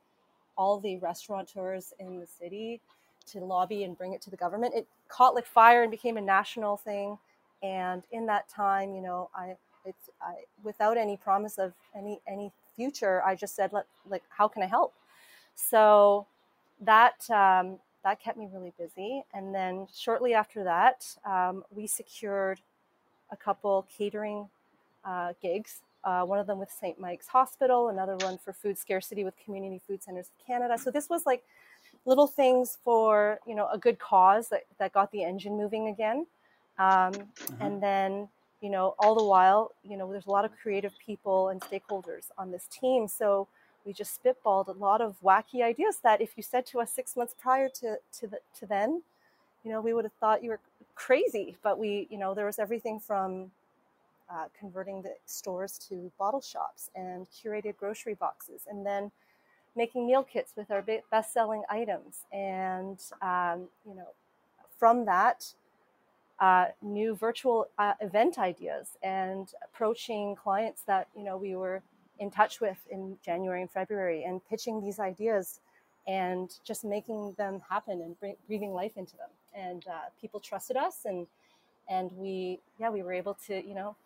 all 0.56 0.78
the 0.78 0.96
restaurateurs 0.98 1.92
in 1.98 2.18
the 2.20 2.26
city 2.26 2.80
to 3.26 3.40
lobby 3.40 3.84
and 3.84 3.96
bring 3.96 4.12
it 4.12 4.22
to 4.22 4.30
the 4.30 4.36
government. 4.36 4.74
It 4.74 4.86
caught 5.08 5.34
like 5.34 5.46
fire 5.46 5.82
and 5.82 5.90
became 5.90 6.16
a 6.16 6.20
national 6.20 6.76
thing. 6.76 7.18
And 7.62 8.02
in 8.12 8.26
that 8.26 8.48
time, 8.48 8.94
you 8.94 9.00
know, 9.00 9.30
I 9.34 9.56
it's 9.84 10.10
I 10.20 10.34
without 10.62 10.96
any 10.96 11.16
promise 11.16 11.58
of 11.58 11.72
any 11.96 12.20
any 12.26 12.52
future, 12.76 13.22
I 13.24 13.34
just 13.34 13.56
said, 13.56 13.72
let 13.72 13.86
like 14.08 14.22
how 14.28 14.48
can 14.48 14.62
I 14.62 14.66
help? 14.66 14.94
So 15.54 16.26
that 16.80 17.28
um, 17.30 17.78
that 18.04 18.20
kept 18.20 18.38
me 18.38 18.48
really 18.52 18.72
busy. 18.78 19.24
And 19.34 19.54
then 19.54 19.88
shortly 19.92 20.34
after 20.34 20.64
that, 20.64 21.04
um, 21.24 21.64
we 21.70 21.86
secured 21.86 22.60
a 23.30 23.36
couple 23.36 23.86
catering 23.96 24.48
uh, 25.08 25.32
gigs. 25.40 25.80
Uh, 26.04 26.22
one 26.22 26.38
of 26.38 26.46
them 26.46 26.58
with 26.58 26.70
St. 26.70 26.98
Mike's 27.00 27.26
Hospital, 27.26 27.88
another 27.88 28.16
one 28.18 28.38
for 28.38 28.52
food 28.52 28.78
scarcity 28.78 29.24
with 29.24 29.34
Community 29.44 29.80
Food 29.84 30.02
Centers 30.02 30.26
of 30.28 30.46
Canada. 30.46 30.78
So 30.78 30.90
this 30.90 31.08
was 31.08 31.26
like 31.26 31.42
little 32.04 32.26
things 32.26 32.78
for 32.84 33.40
you 33.46 33.54
know 33.54 33.68
a 33.72 33.78
good 33.78 33.98
cause 33.98 34.48
that, 34.48 34.62
that 34.78 34.92
got 34.92 35.10
the 35.10 35.24
engine 35.24 35.56
moving 35.56 35.88
again. 35.88 36.26
Um, 36.78 37.12
mm-hmm. 37.12 37.62
And 37.62 37.82
then 37.82 38.28
you 38.60 38.70
know 38.70 38.94
all 38.98 39.14
the 39.14 39.24
while 39.24 39.72
you 39.82 39.96
know 39.96 40.10
there's 40.10 40.26
a 40.26 40.30
lot 40.30 40.44
of 40.44 40.52
creative 40.62 40.92
people 41.04 41.48
and 41.48 41.60
stakeholders 41.60 42.30
on 42.36 42.52
this 42.52 42.68
team. 42.68 43.08
So 43.08 43.48
we 43.84 43.92
just 43.92 44.22
spitballed 44.22 44.68
a 44.68 44.72
lot 44.72 45.00
of 45.00 45.16
wacky 45.22 45.62
ideas 45.62 45.98
that 46.02 46.20
if 46.20 46.30
you 46.36 46.42
said 46.42 46.66
to 46.66 46.80
us 46.80 46.92
six 46.92 47.16
months 47.16 47.34
prior 47.40 47.68
to 47.80 47.96
to, 48.20 48.26
the, 48.26 48.38
to 48.58 48.66
then, 48.66 49.02
you 49.64 49.72
know, 49.72 49.80
we 49.80 49.92
would 49.94 50.04
have 50.04 50.12
thought 50.20 50.44
you 50.44 50.50
were 50.50 50.60
crazy. 50.94 51.56
But 51.62 51.78
we, 51.78 52.06
you 52.10 52.18
know, 52.18 52.34
there 52.34 52.46
was 52.46 52.58
everything 52.58 53.00
from 53.00 53.50
uh, 54.30 54.46
converting 54.58 55.02
the 55.02 55.14
stores 55.26 55.78
to 55.88 56.10
bottle 56.18 56.40
shops 56.40 56.90
and 56.94 57.26
curated 57.30 57.76
grocery 57.76 58.14
boxes, 58.14 58.62
and 58.68 58.84
then 58.84 59.10
making 59.76 60.06
meal 60.06 60.22
kits 60.22 60.52
with 60.56 60.70
our 60.70 60.84
best-selling 61.10 61.62
items, 61.70 62.24
and 62.32 62.98
um, 63.22 63.68
you 63.86 63.94
know, 63.94 64.08
from 64.78 65.04
that. 65.04 65.52
Uh, 66.40 66.66
new 66.82 67.16
virtual 67.16 67.66
uh, 67.80 67.94
event 68.00 68.38
ideas 68.38 68.96
and 69.02 69.54
approaching 69.64 70.36
clients 70.36 70.82
that 70.82 71.08
you 71.16 71.24
know 71.24 71.36
we 71.36 71.56
were 71.56 71.82
in 72.20 72.30
touch 72.30 72.60
with 72.60 72.78
in 72.90 73.16
January 73.24 73.60
and 73.60 73.70
February 73.70 74.24
and 74.24 74.40
pitching 74.48 74.80
these 74.80 74.98
ideas 75.00 75.60
and 76.06 76.54
just 76.64 76.84
making 76.84 77.34
them 77.36 77.60
happen 77.68 78.00
and 78.00 78.36
breathing 78.46 78.72
life 78.72 78.92
into 78.96 79.16
them. 79.16 79.28
And 79.54 79.84
uh, 79.86 80.08
people 80.20 80.40
trusted 80.40 80.76
us 80.76 81.04
and 81.04 81.26
and 81.88 82.12
we 82.12 82.60
yeah 82.78 82.90
we 82.90 83.02
were 83.02 83.12
able 83.12 83.34
to 83.46 83.66
you 83.66 83.74
know 83.74 83.96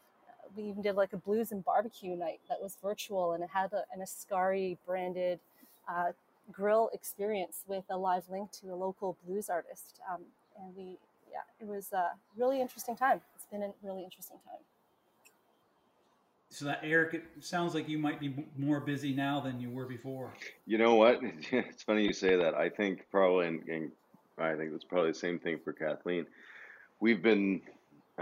we 0.57 0.65
even 0.65 0.83
did 0.83 0.95
like 0.95 1.13
a 1.13 1.17
blues 1.17 1.53
and 1.53 1.65
barbecue 1.65 2.17
night 2.17 2.41
that 2.49 2.61
was 2.61 2.77
virtual 2.83 3.33
and 3.33 3.43
it 3.43 3.51
had 3.53 3.73
a, 3.73 3.85
an 3.95 4.01
Ascari 4.01 4.77
branded 4.87 5.41
uh, 5.89 6.13
grill 6.51 6.91
experience 6.93 7.65
with 7.67 7.85
a 7.91 7.97
live 7.97 8.25
link 8.31 8.51
to 8.53 8.69
a 8.69 8.77
local 8.77 9.17
blues 9.27 9.49
artist. 9.49 10.01
Um, 10.13 10.23
and 10.59 10.77
we 10.77 10.99
yeah 11.31 11.41
it 11.61 11.67
was 11.67 11.93
a 11.93 12.11
really 12.37 12.61
interesting 12.61 12.97
time. 12.97 13.21
It's 13.35 13.47
been 13.47 13.63
a 13.63 13.73
really 13.83 14.05
interesting 14.05 14.39
time. 14.47 14.61
So 16.53 16.67
that 16.67 16.81
Erik, 16.83 17.15
it 17.15 17.25
sounds 17.41 17.75
like 17.75 17.89
you 17.89 17.97
might 17.97 18.21
be 18.21 18.35
more 18.59 18.79
busy 18.79 19.15
now 19.15 19.41
than 19.41 19.59
you 19.59 19.71
were 19.71 19.87
before. 19.87 20.35
You 20.67 20.77
know 20.77 20.97
what? 20.97 21.21
It's 21.51 21.83
funny 21.83 22.05
you 22.05 22.13
say 22.13 22.37
that. 22.37 22.55
I 22.55 22.69
think 22.69 23.07
probably, 23.11 23.47
and, 23.47 23.67
and 23.69 23.91
I 24.37 24.55
think 24.55 24.73
it's 24.75 24.85
probably 24.85 25.13
the 25.13 25.19
same 25.19 25.39
thing 25.39 25.61
for 25.65 25.73
Kathleen. 25.73 26.27
We've 27.01 27.23
been, 27.23 27.63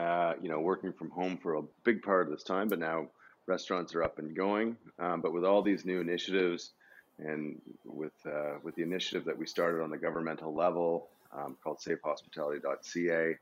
uh, 0.00 0.35
you 0.42 0.49
know, 0.49 0.61
working 0.61 0.92
from 0.92 1.11
home 1.11 1.37
for 1.37 1.57
a 1.57 1.62
big 1.85 2.02
part 2.02 2.26
of 2.26 2.33
this 2.33 2.42
time, 2.42 2.69
but 2.69 2.78
now 2.78 3.09
restaurants 3.47 3.95
are 3.95 4.02
up 4.02 4.19
and 4.19 4.35
going. 4.35 4.76
Um, 4.99 5.21
but 5.21 5.33
with 5.35 5.45
all 5.45 5.61
these 5.61 5.85
new 5.85 6.00
initiatives, 6.00 6.71
and 7.19 7.61
with 7.85 8.14
uh, 8.25 8.54
with 8.62 8.75
the 8.76 8.83
initiative 8.83 9.26
that 9.26 9.37
we 9.37 9.47
started 9.47 9.83
on 9.83 9.90
the 9.90 9.99
governmental 9.99 10.54
level 10.54 11.09
um, 11.37 11.57
called 11.62 11.80
SafeHospitality.ca, 11.87 13.37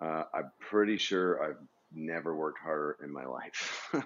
uh, 0.00 0.24
I'm 0.32 0.50
pretty 0.58 0.96
sure 0.96 1.44
I've 1.44 1.58
never 1.94 2.34
worked 2.34 2.60
harder 2.60 2.96
in 3.04 3.12
my 3.12 3.26
life. 3.26 3.92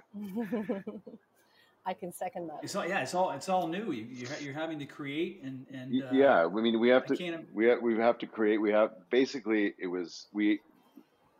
I 1.87 1.95
can 1.95 2.13
second 2.13 2.49
that. 2.49 2.59
It's 2.65 2.75
all, 2.75 2.85
yeah, 2.85 2.99
it's 3.03 3.15
all 3.15 3.31
it's 3.31 3.49
all 3.49 3.69
new. 3.69 3.93
You, 3.93 4.07
you're, 4.11 4.39
you're 4.41 4.55
having 4.55 4.81
to 4.81 4.87
create 4.87 5.41
and 5.45 5.67
and 5.73 6.03
uh, 6.03 6.09
yeah. 6.11 6.47
I 6.47 6.49
mean, 6.49 6.81
we 6.81 6.89
have 6.89 7.07
to 7.07 7.45
we 7.55 7.67
have, 7.67 7.81
we 7.81 7.97
have 7.97 8.19
to 8.19 8.27
create. 8.27 8.61
We 8.61 8.73
have 8.73 8.91
basically 9.09 9.75
it 9.79 9.87
was 9.87 10.27
we 10.33 10.59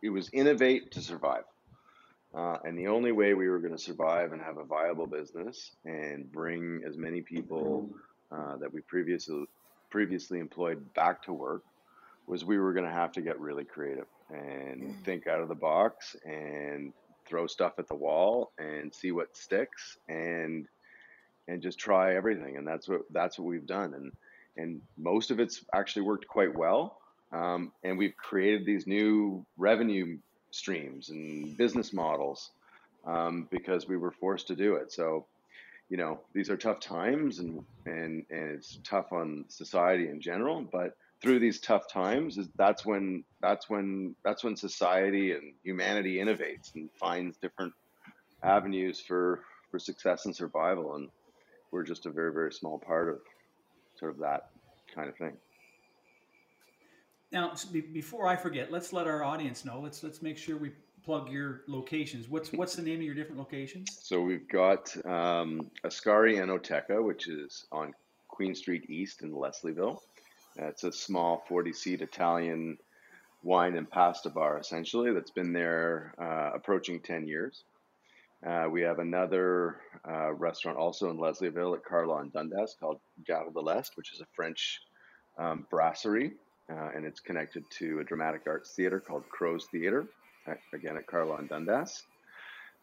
it 0.01 0.09
was 0.09 0.29
innovate 0.33 0.91
to 0.91 1.01
survive. 1.01 1.43
Uh, 2.35 2.57
and 2.65 2.77
the 2.77 2.87
only 2.87 3.11
way 3.11 3.33
we 3.33 3.49
were 3.49 3.59
going 3.59 3.75
to 3.75 3.81
survive 3.81 4.31
and 4.33 4.41
have 4.41 4.57
a 4.57 4.63
viable 4.63 5.07
business 5.07 5.71
and 5.85 6.31
bring 6.31 6.81
as 6.85 6.97
many 6.97 7.21
people 7.21 7.89
uh, 8.31 8.57
that 8.57 8.71
we 8.71 8.81
previously 8.81 9.45
previously 9.89 10.39
employed 10.39 10.93
back 10.93 11.23
to 11.23 11.31
work 11.31 11.63
was 12.27 12.43
we 12.43 12.57
were 12.57 12.73
going 12.73 12.85
to 12.85 12.91
have 12.91 13.13
to 13.13 13.21
get 13.21 13.39
really 13.39 13.63
creative 13.63 14.05
and 14.29 14.81
mm. 14.83 15.05
think 15.05 15.27
out 15.27 15.39
of 15.39 15.47
the 15.47 15.55
box 15.55 16.15
and 16.25 16.91
throw 17.25 17.47
stuff 17.47 17.79
at 17.79 17.87
the 17.87 17.95
wall 17.95 18.51
and 18.57 18.93
see 18.93 19.11
what 19.11 19.35
sticks 19.35 19.97
and 20.09 20.67
and 21.47 21.61
just 21.61 21.79
try 21.79 22.15
everything 22.15 22.57
and 22.57 22.67
that's 22.67 22.87
what 22.87 23.01
that's 23.11 23.39
what 23.39 23.47
we've 23.47 23.65
done 23.65 23.93
and 23.93 24.11
and 24.57 24.81
most 24.97 25.31
of 25.31 25.39
it's 25.39 25.63
actually 25.73 26.01
worked 26.01 26.27
quite 26.27 26.53
well 26.53 26.99
um, 27.31 27.71
and 27.83 27.97
we've 27.97 28.15
created 28.17 28.65
these 28.65 28.87
new 28.87 29.45
revenue 29.57 30.17
streams 30.51 31.09
and 31.09 31.57
business 31.57 31.93
models 31.93 32.51
um, 33.05 33.47
because 33.51 33.87
we 33.87 33.97
were 33.97 34.11
forced 34.11 34.47
to 34.47 34.55
do 34.55 34.75
it. 34.75 34.91
So 34.91 35.25
you 35.89 35.97
know 35.97 36.19
these 36.33 36.49
are 36.49 36.57
tough 36.57 36.79
times 36.79 37.39
and 37.39 37.63
and 37.85 38.25
and 38.29 38.51
it's 38.51 38.77
tough 38.83 39.13
on 39.13 39.45
society 39.47 40.09
in 40.09 40.19
general 40.19 40.61
but 40.61 40.97
through 41.21 41.39
these 41.39 41.59
tough 41.59 41.91
times 41.91 42.37
is 42.37 42.47
that's 42.55 42.85
when 42.85 43.23
that's 43.41 43.69
when 43.69 44.15
that's 44.23 44.43
when 44.43 44.55
society 44.55 45.31
and 45.31 45.53
humanity 45.63 46.17
innovates 46.17 46.75
and 46.75 46.89
finds 46.91 47.37
different 47.37 47.73
avenues 48.43 48.99
for 48.99 49.41
for 49.71 49.79
success 49.79 50.25
and 50.25 50.35
survival. 50.35 50.95
And 50.95 51.09
we're 51.71 51.83
just 51.83 52.05
a 52.05 52.11
very 52.11 52.31
very 52.31 52.53
small 52.53 52.77
part 52.77 53.09
of 53.09 53.19
sort 53.99 54.11
of 54.11 54.19
that 54.19 54.49
kind 54.93 55.09
of 55.09 55.15
thing 55.17 55.37
now 57.31 57.53
before 57.93 58.27
i 58.27 58.35
forget 58.35 58.71
let's 58.71 58.93
let 58.93 59.07
our 59.07 59.23
audience 59.23 59.65
know. 59.65 59.79
Let's 59.79 60.03
let's 60.03 60.21
make 60.21 60.37
sure 60.37 60.57
we 60.57 60.71
plug 61.03 61.29
your 61.29 61.61
locations. 61.67 62.27
What's 62.27 62.51
what's 62.51 62.75
the 62.75 62.81
name 62.81 62.95
of 62.95 63.03
your 63.03 63.15
different 63.15 63.39
locations? 63.39 63.97
So 64.01 64.21
we've 64.21 64.47
got 64.47 64.95
um, 65.05 65.71
ascari 65.85 66.37
enoteca 66.37 67.03
which 67.03 67.27
is 67.27 67.65
on 67.71 67.93
queen 68.27 68.55
street 68.55 68.89
east 68.89 69.21
in 69.21 69.31
leslieville. 69.31 69.99
It's 70.57 70.83
a 70.83 70.91
small 70.91 71.43
40 71.47 71.73
seat 71.73 72.01
Italian 72.01 72.77
wine 73.43 73.77
and 73.77 73.89
pasta 73.89 74.29
bar, 74.29 74.57
essentially, 74.59 75.13
that's 75.13 75.31
been 75.31 75.53
there 75.53 76.13
uh, 76.19 76.51
approaching 76.55 76.99
10 76.99 77.27
years. 77.27 77.63
Uh, 78.45 78.67
we 78.69 78.81
have 78.81 78.99
another 78.99 79.77
uh, 80.07 80.31
restaurant 80.33 80.77
also 80.77 81.09
in 81.09 81.17
Leslieville 81.17 81.75
at 81.75 81.83
Carlaw 81.83 82.21
and 82.21 82.31
Dundas 82.31 82.75
called 82.79 82.99
Gare 83.25 83.49
de 83.51 83.59
l'Est, 83.59 83.97
which 83.97 84.13
is 84.13 84.21
a 84.21 84.27
French 84.35 84.81
um, 85.39 85.65
brasserie, 85.71 86.33
uh, 86.69 86.89
and 86.95 87.05
it's 87.05 87.19
connected 87.19 87.63
to 87.71 87.99
a 87.99 88.03
dramatic 88.03 88.41
arts 88.47 88.71
theater 88.71 88.99
called 88.99 89.27
Crow's 89.29 89.65
Theater, 89.65 90.07
again 90.73 90.97
at 90.97 91.07
Carlaw 91.07 91.39
and 91.39 91.49
Dundas. 91.49 92.03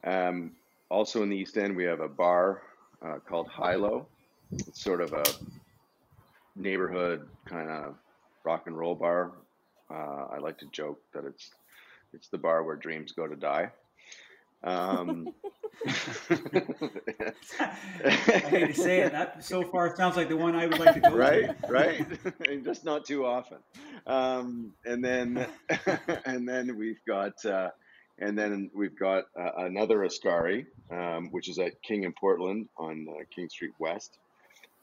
Um, 0.05 0.53
also 0.91 1.23
in 1.23 1.31
the 1.31 1.37
East 1.37 1.57
End, 1.57 1.77
we 1.77 1.85
have 1.85 2.01
a 2.01 2.09
bar 2.09 2.63
uh, 3.05 3.19
called 3.27 3.49
Hilo. 3.51 4.07
It's 4.53 4.83
sort 4.83 5.01
of 5.01 5.13
a 5.13 5.25
neighborhood 6.57 7.29
kind 7.45 7.71
of 7.71 7.95
rock 8.45 8.67
and 8.67 8.79
roll 8.79 8.95
bar. 8.95 9.33
Uh, 9.91 10.27
I 10.31 10.39
like 10.39 10.59
to 10.59 10.67
joke 10.67 11.01
that 11.13 11.25
it's 11.25 11.51
it's 12.13 12.29
the 12.29 12.39
bar 12.39 12.63
where 12.63 12.77
dreams 12.77 13.13
go 13.13 13.27
to 13.27 13.35
die. 13.35 13.71
Um, 14.65 15.29
I 15.87 17.71
hate 18.49 18.67
to 18.67 18.75
say 18.75 19.01
it. 19.01 19.13
That 19.13 19.45
so 19.45 19.63
far 19.63 19.95
sounds 19.97 20.17
like 20.17 20.29
the 20.29 20.37
one 20.37 20.57
I 20.57 20.67
would 20.67 20.79
like 20.79 20.95
to 20.95 21.01
go 21.01 21.15
right, 21.15 21.61
to. 21.63 21.73
Right, 21.73 21.99
right. 22.25 22.49
And 22.49 22.65
just 22.71 22.85
not 22.85 23.05
too 23.05 23.27
often. 23.27 23.59
Um, 24.07 24.73
and 24.85 25.05
then, 25.05 25.47
and 26.25 26.49
then 26.49 26.77
we've 26.77 27.01
got, 27.07 27.45
uh, 27.45 27.71
and 28.19 28.39
then 28.39 28.71
we've 28.75 28.99
got 28.99 29.25
uh, 29.39 29.51
another 29.59 29.99
Ascari, 29.99 30.67
um, 30.91 31.29
which 31.31 31.49
is 31.49 31.59
at 31.59 31.83
King 31.83 32.05
and 32.05 32.17
Portland 32.17 32.69
on 32.79 33.07
uh, 33.11 33.25
King 33.35 33.49
Street 33.49 33.75
West 33.79 34.19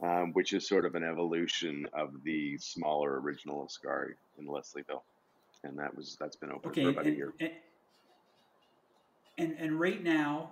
um, 0.03 0.31
which 0.33 0.53
is 0.53 0.67
sort 0.67 0.85
of 0.85 0.95
an 0.95 1.03
evolution 1.03 1.87
of 1.93 2.23
the 2.23 2.57
smaller 2.57 3.19
original 3.19 3.67
Ascari 3.67 4.13
in 4.39 4.47
Leslieville, 4.47 5.03
and 5.63 5.77
that 5.79 5.95
was 5.95 6.17
that's 6.19 6.35
been 6.35 6.51
open 6.51 6.71
okay, 6.71 6.83
for 6.83 6.89
about 6.89 7.05
and, 7.05 7.13
a 7.13 7.17
year. 7.17 7.33
And, 7.39 7.51
and 9.41 9.55
and 9.59 9.79
right 9.79 10.03
now, 10.03 10.51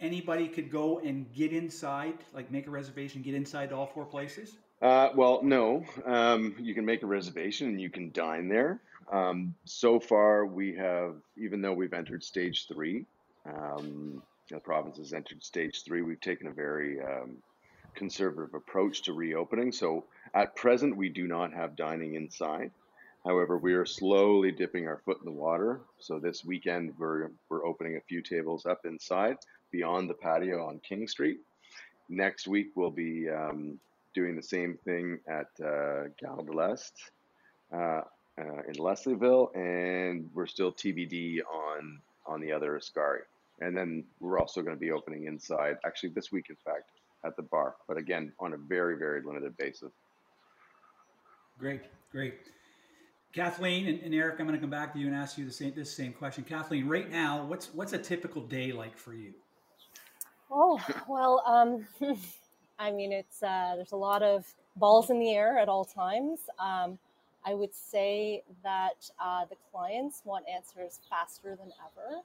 anybody 0.00 0.48
could 0.48 0.70
go 0.70 0.98
and 0.98 1.32
get 1.32 1.52
inside, 1.52 2.14
like 2.34 2.50
make 2.50 2.66
a 2.66 2.70
reservation, 2.70 3.22
get 3.22 3.34
inside 3.34 3.72
all 3.72 3.86
four 3.86 4.04
places. 4.04 4.56
Uh, 4.82 5.10
well, 5.14 5.40
no. 5.42 5.84
Um, 6.06 6.54
you 6.58 6.74
can 6.74 6.86
make 6.86 7.02
a 7.02 7.06
reservation 7.06 7.68
and 7.68 7.80
you 7.80 7.90
can 7.90 8.10
dine 8.12 8.48
there. 8.48 8.80
Um, 9.12 9.54
so 9.64 10.00
far, 10.00 10.46
we 10.46 10.74
have, 10.76 11.16
even 11.36 11.60
though 11.60 11.74
we've 11.74 11.92
entered 11.92 12.24
stage 12.24 12.66
three, 12.66 13.04
um, 13.44 14.22
the 14.48 14.58
province 14.58 14.96
has 14.96 15.12
entered 15.12 15.42
stage 15.42 15.84
three. 15.84 16.00
We've 16.00 16.20
taken 16.20 16.46
a 16.46 16.52
very 16.52 17.00
um, 17.00 17.36
conservative 17.94 18.54
approach 18.54 19.02
to 19.02 19.12
reopening. 19.12 19.72
So 19.72 20.04
at 20.32 20.56
present, 20.56 20.96
we 20.96 21.10
do 21.10 21.26
not 21.26 21.52
have 21.52 21.76
dining 21.76 22.14
inside. 22.14 22.70
However, 23.24 23.58
we 23.58 23.74
are 23.74 23.84
slowly 23.84 24.50
dipping 24.50 24.88
our 24.88 24.98
foot 25.04 25.18
in 25.18 25.26
the 25.26 25.38
water. 25.38 25.80
So 25.98 26.18
this 26.18 26.44
weekend, 26.44 26.94
we're, 26.98 27.30
we're 27.48 27.66
opening 27.66 27.96
a 27.96 28.00
few 28.00 28.22
tables 28.22 28.64
up 28.64 28.86
inside 28.86 29.36
beyond 29.70 30.08
the 30.08 30.14
patio 30.14 30.66
on 30.66 30.80
King 30.80 31.06
Street. 31.06 31.40
Next 32.08 32.48
week, 32.48 32.70
we'll 32.74 32.90
be 32.90 33.28
um, 33.28 33.78
doing 34.14 34.36
the 34.36 34.42
same 34.42 34.78
thing 34.84 35.18
at 35.28 35.48
uh, 35.64 36.08
Gare 36.18 36.44
de 36.44 36.52
l'Est 36.52 36.94
uh, 37.72 37.76
uh, 37.76 38.02
in 38.66 38.74
Leslieville, 38.74 39.54
and 39.54 40.30
we're 40.34 40.46
still 40.46 40.72
TBD 40.72 41.40
on 41.40 42.00
on 42.26 42.40
the 42.40 42.52
other 42.52 42.78
Ascari. 42.78 43.20
And 43.60 43.76
then 43.76 44.04
we're 44.20 44.38
also 44.38 44.62
going 44.62 44.74
to 44.74 44.80
be 44.80 44.92
opening 44.92 45.26
inside, 45.26 45.76
actually 45.84 46.10
this 46.10 46.32
week, 46.32 46.46
in 46.48 46.56
fact, 46.64 46.84
at 47.24 47.36
the 47.36 47.42
bar, 47.42 47.74
but 47.86 47.98
again, 47.98 48.32
on 48.38 48.54
a 48.54 48.56
very, 48.56 48.96
very 48.96 49.20
limited 49.22 49.56
basis. 49.58 49.92
Great, 51.58 51.82
great. 52.12 52.34
Kathleen 53.32 53.86
and, 53.86 54.02
and 54.02 54.14
Erik, 54.14 54.40
I'm 54.40 54.46
going 54.46 54.58
to 54.58 54.60
come 54.60 54.70
back 54.70 54.92
to 54.94 54.98
you 54.98 55.06
and 55.06 55.14
ask 55.14 55.38
you 55.38 55.44
the 55.44 55.52
same, 55.52 55.72
this 55.74 55.94
same 55.94 56.12
question. 56.12 56.44
Kathleen, 56.44 56.88
right 56.88 57.10
now, 57.10 57.44
what's 57.44 57.72
what's 57.74 57.92
a 57.92 57.98
typical 57.98 58.42
day 58.42 58.72
like 58.72 58.96
for 58.96 59.14
you? 59.14 59.32
Oh 60.50 60.80
well, 61.08 61.42
um, 61.46 61.86
I 62.78 62.90
mean, 62.90 63.12
it's 63.12 63.42
uh, 63.42 63.74
there's 63.76 63.92
a 63.92 63.96
lot 63.96 64.22
of 64.22 64.46
balls 64.76 65.10
in 65.10 65.20
the 65.20 65.32
air 65.32 65.58
at 65.58 65.68
all 65.68 65.84
times. 65.84 66.40
Um, 66.58 66.98
I 67.44 67.54
would 67.54 67.74
say 67.74 68.42
that 68.64 69.08
uh, 69.22 69.44
the 69.46 69.56
clients 69.72 70.22
want 70.24 70.44
answers 70.48 70.98
faster 71.08 71.56
than 71.56 71.72
ever, 71.86 72.22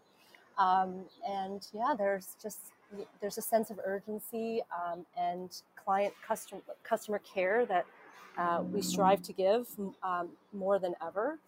um, 0.57 1.05
and 1.27 1.67
yeah, 1.71 1.93
there's 1.95 2.35
just 2.41 2.74
there's 3.21 3.38
a 3.38 3.41
sense 3.41 3.69
of 3.69 3.79
urgency 3.85 4.62
um, 4.74 5.05
and 5.17 5.62
client 5.75 6.13
customer 6.25 6.62
customer 6.83 7.19
care 7.19 7.65
that 7.67 7.85
uh, 8.38 8.63
we 8.72 8.81
strive 8.81 9.22
to 9.24 9.34
give 9.34 9.67
um, 10.03 10.29
more 10.53 10.79
than 10.79 10.95
ever. 11.05 11.39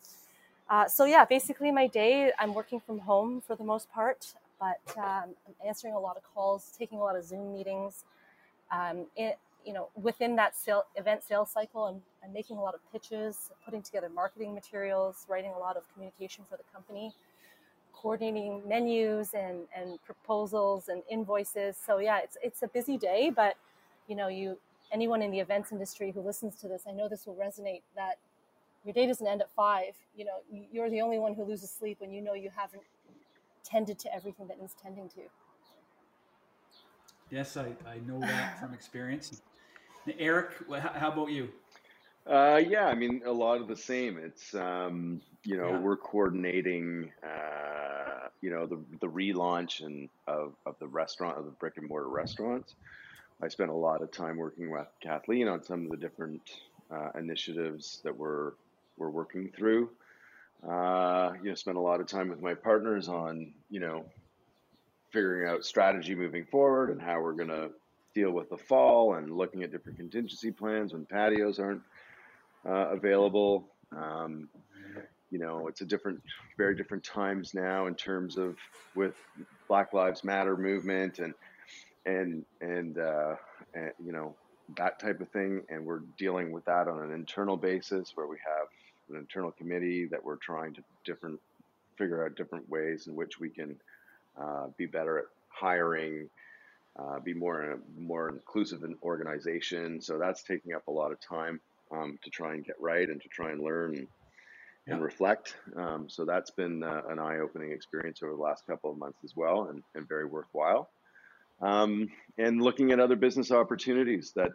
Uh, 0.70 0.88
so 0.88 1.06
yeah, 1.06 1.26
basically 1.26 1.72
my 1.72 1.88
day, 1.88 2.32
I'm 2.40 2.54
working 2.54 2.80
from 2.80 3.00
home 3.00 3.42
for 3.42 3.56
the 3.56 3.64
most 3.64 3.92
part, 3.92 4.34
but 4.60 4.80
um, 4.98 5.36
I'm 5.48 5.56
answering 5.66 5.94
a 5.94 6.00
lot 6.00 6.18
of 6.18 6.24
calls, 6.34 6.74
taking 6.78 6.98
a 6.98 7.02
lot 7.02 7.16
of 7.16 7.24
Zoom 7.26 7.54
meetings. 7.54 8.04
Um, 8.72 9.06
it, 9.16 9.38
you 9.66 9.74
know, 9.74 9.90
within 10.02 10.36
that 10.38 10.56
sale, 10.56 10.84
event 10.96 11.24
sales 11.24 11.52
cycle, 11.52 11.86
I'm, 11.86 12.02
I'm 12.24 12.34
making 12.34 12.58
a 12.58 12.62
lot 12.62 12.74
of 12.74 12.80
pitches, 12.92 13.52
putting 13.66 13.82
together 13.82 14.10
marketing 14.10 14.54
materials, 14.54 15.26
writing 15.30 15.52
a 15.56 15.60
lot 15.60 15.78
of 15.78 15.84
communication 15.94 16.46
for 16.50 16.58
the 16.58 16.64
company 16.74 17.14
coordinating 17.94 18.62
menus 18.68 19.34
and, 19.34 19.62
and 19.76 20.02
proposals 20.04 20.88
and 20.88 21.02
invoices. 21.10 21.78
So 21.84 21.98
yeah, 21.98 22.20
it's 22.24 22.38
it's 22.44 22.64
a 22.64 22.68
busy 22.68 22.98
day, 22.98 23.32
but 23.36 23.56
you 24.08 24.16
know, 24.16 24.28
you 24.28 24.58
anyone 24.92 25.22
in 25.22 25.32
the 25.32 25.40
events 25.40 25.72
industry 25.72 26.12
who 26.12 26.22
listens 26.22 26.56
to 26.62 26.68
this, 26.68 26.84
I 26.88 26.92
know 26.92 27.08
this 27.08 27.26
will 27.26 27.36
resonate 27.36 27.82
that 27.96 28.18
your 28.86 28.94
day 28.94 29.06
doesn't 29.06 29.26
end 29.26 29.42
at 29.42 29.52
five. 29.52 29.96
You 30.16 30.26
know, 30.26 30.40
you're 30.72 30.90
the 30.90 31.02
only 31.02 31.20
one 31.20 31.34
who 31.34 31.44
loses 31.44 31.70
sleep 31.70 32.00
when 32.00 32.12
you 32.12 32.22
know 32.22 32.34
you 32.34 32.50
haven't 32.56 32.84
tended 33.64 34.00
to 34.00 34.16
everything 34.16 34.48
that 34.48 34.60
needs 34.60 34.76
tending 34.82 35.10
to. 35.10 35.22
Yes, 37.30 37.58
I, 37.58 37.74
I 37.86 37.98
know 38.06 38.20
that 38.22 38.60
from 38.62 38.74
experience. 38.74 39.42
Erik, 40.18 40.52
how 40.94 41.12
about 41.12 41.32
you? 41.32 41.50
Uh, 42.26 42.62
yeah, 42.66 42.86
I 42.86 42.96
mean, 42.96 43.22
a 43.26 43.32
lot 43.32 43.60
of 43.60 43.68
the 43.68 43.76
same. 43.76 44.18
It's, 44.18 44.54
um, 44.56 45.22
you 45.44 45.58
know, 45.58 45.72
yeah. 45.72 45.80
we're 45.80 45.98
coordinating 45.98 47.12
uh, 47.24 47.78
you 48.42 48.50
know 48.50 48.66
the 48.66 48.80
the 49.02 49.08
relaunch 49.08 49.84
and 49.84 50.10
of, 50.28 50.54
of 50.66 50.76
the 50.80 50.88
restaurant 50.88 51.38
of 51.38 51.46
the 51.46 51.52
brick 51.52 51.78
and 51.78 51.88
mortar 51.88 52.10
restaurants. 52.10 52.76
I 53.42 53.48
spent 53.50 53.70
a 53.70 53.76
lot 53.76 54.02
of 54.02 54.12
time 54.12 54.38
working 54.38 54.72
with 54.72 54.88
Kathleen 55.02 55.48
on 55.48 55.64
some 55.64 55.86
of 55.86 55.92
the 55.92 55.98
different 55.98 56.42
uh, 56.92 57.10
initiatives 57.18 58.02
that 58.04 58.16
we're 58.16 58.54
we're 58.98 59.10
working 59.10 59.52
through. 59.56 59.90
Uh, 60.68 61.34
you 61.44 61.50
know, 61.50 61.56
spent 61.56 61.78
a 61.78 61.82
lot 61.82 62.02
of 62.02 62.08
time 62.08 62.30
with 62.30 62.42
my 62.42 62.56
partners 62.56 63.08
on 63.08 63.54
you 63.70 63.80
know 63.80 64.06
figuring 65.12 65.48
out 65.48 65.64
strategy 65.64 66.16
moving 66.16 66.46
forward 66.46 66.90
and 66.90 67.02
how 67.02 67.22
we're 67.22 67.34
going 67.34 67.48
to 67.48 67.70
deal 68.14 68.32
with 68.32 68.50
the 68.50 68.58
fall 68.58 69.14
and 69.14 69.32
looking 69.32 69.64
at 69.64 69.72
different 69.72 69.98
contingency 69.98 70.52
plans 70.52 70.94
when 70.94 71.06
patios 71.06 71.60
aren't 71.60 71.82
uh, 72.68 72.90
available. 72.90 73.68
Um, 73.96 74.50
you 75.30 75.40
know, 75.40 75.68
it's 75.68 75.82
a 75.82 75.86
different, 75.86 76.22
very 76.58 76.76
different 76.76 77.04
times 77.04 77.54
now 77.54 77.88
in 77.88 77.96
terms 77.96 78.38
of 78.38 78.58
with 78.96 79.14
Black 79.68 79.94
Lives 79.94 80.24
Matter 80.24 80.58
movement 80.58 81.20
and 81.20 81.34
and 82.08 82.46
and, 82.62 82.98
uh, 82.98 83.36
and 83.74 83.92
you 84.04 84.12
know 84.12 84.34
that 84.78 85.00
type 85.00 85.22
of 85.22 85.30
thing. 85.30 85.62
And 85.70 85.86
we're 85.86 86.02
dealing 86.18 86.52
with 86.52 86.66
that 86.66 86.88
on 86.88 87.00
an 87.00 87.12
internal 87.12 87.58
basis 87.58 88.12
where 88.16 88.28
we 88.28 88.38
have 88.38 88.68
an 89.10 89.16
internal 89.18 89.52
committee 89.52 90.06
that 90.06 90.24
we're 90.24 90.36
trying 90.38 90.74
to 90.74 90.82
different 91.06 91.40
figure 91.98 92.26
out 92.26 92.36
different 92.36 92.70
ways 92.70 93.08
in 93.08 93.16
which 93.16 93.40
we 93.40 93.50
can 93.50 93.76
uh, 94.40 94.68
be 94.78 94.86
better 94.86 95.18
at 95.20 95.26
hiring, 95.50 96.30
uh, 97.00 97.20
be 97.20 97.34
more 97.34 97.80
more 97.98 98.30
inclusive 98.30 98.84
in 98.84 98.96
organization. 99.04 100.02
So 100.02 100.18
that's 100.18 100.44
taking 100.44 100.74
up 100.74 100.88
a 100.88 100.92
lot 100.92 101.12
of 101.12 101.20
time 101.20 101.60
um, 101.92 102.20
to 102.24 102.30
try 102.30 102.54
and 102.54 102.66
get 102.66 102.76
right 102.80 103.10
and 103.10 103.22
to 103.22 103.28
try 103.30 103.52
and 103.52 103.62
learn 103.62 103.96
and, 103.96 104.08
yeah. 104.86 104.94
and 104.94 105.04
reflect. 105.04 105.56
Um, 105.76 106.10
so 106.10 106.26
that's 106.26 106.52
been 106.52 106.84
uh, 106.84 107.02
an 107.10 107.20
eye-opening 107.20 107.72
experience 107.72 108.22
over 108.24 108.34
the 108.34 108.42
last 108.42 108.68
couple 108.68 108.92
of 108.92 108.98
months 108.98 109.20
as 109.24 109.36
well, 109.36 109.70
and, 109.70 109.84
and 109.96 110.08
very 110.08 110.26
worthwhile. 110.26 110.90
Um, 111.62 112.10
and 112.38 112.62
looking 112.62 112.92
at 112.92 113.00
other 113.00 113.16
business 113.16 113.52
opportunities 113.52 114.32
that 114.36 114.52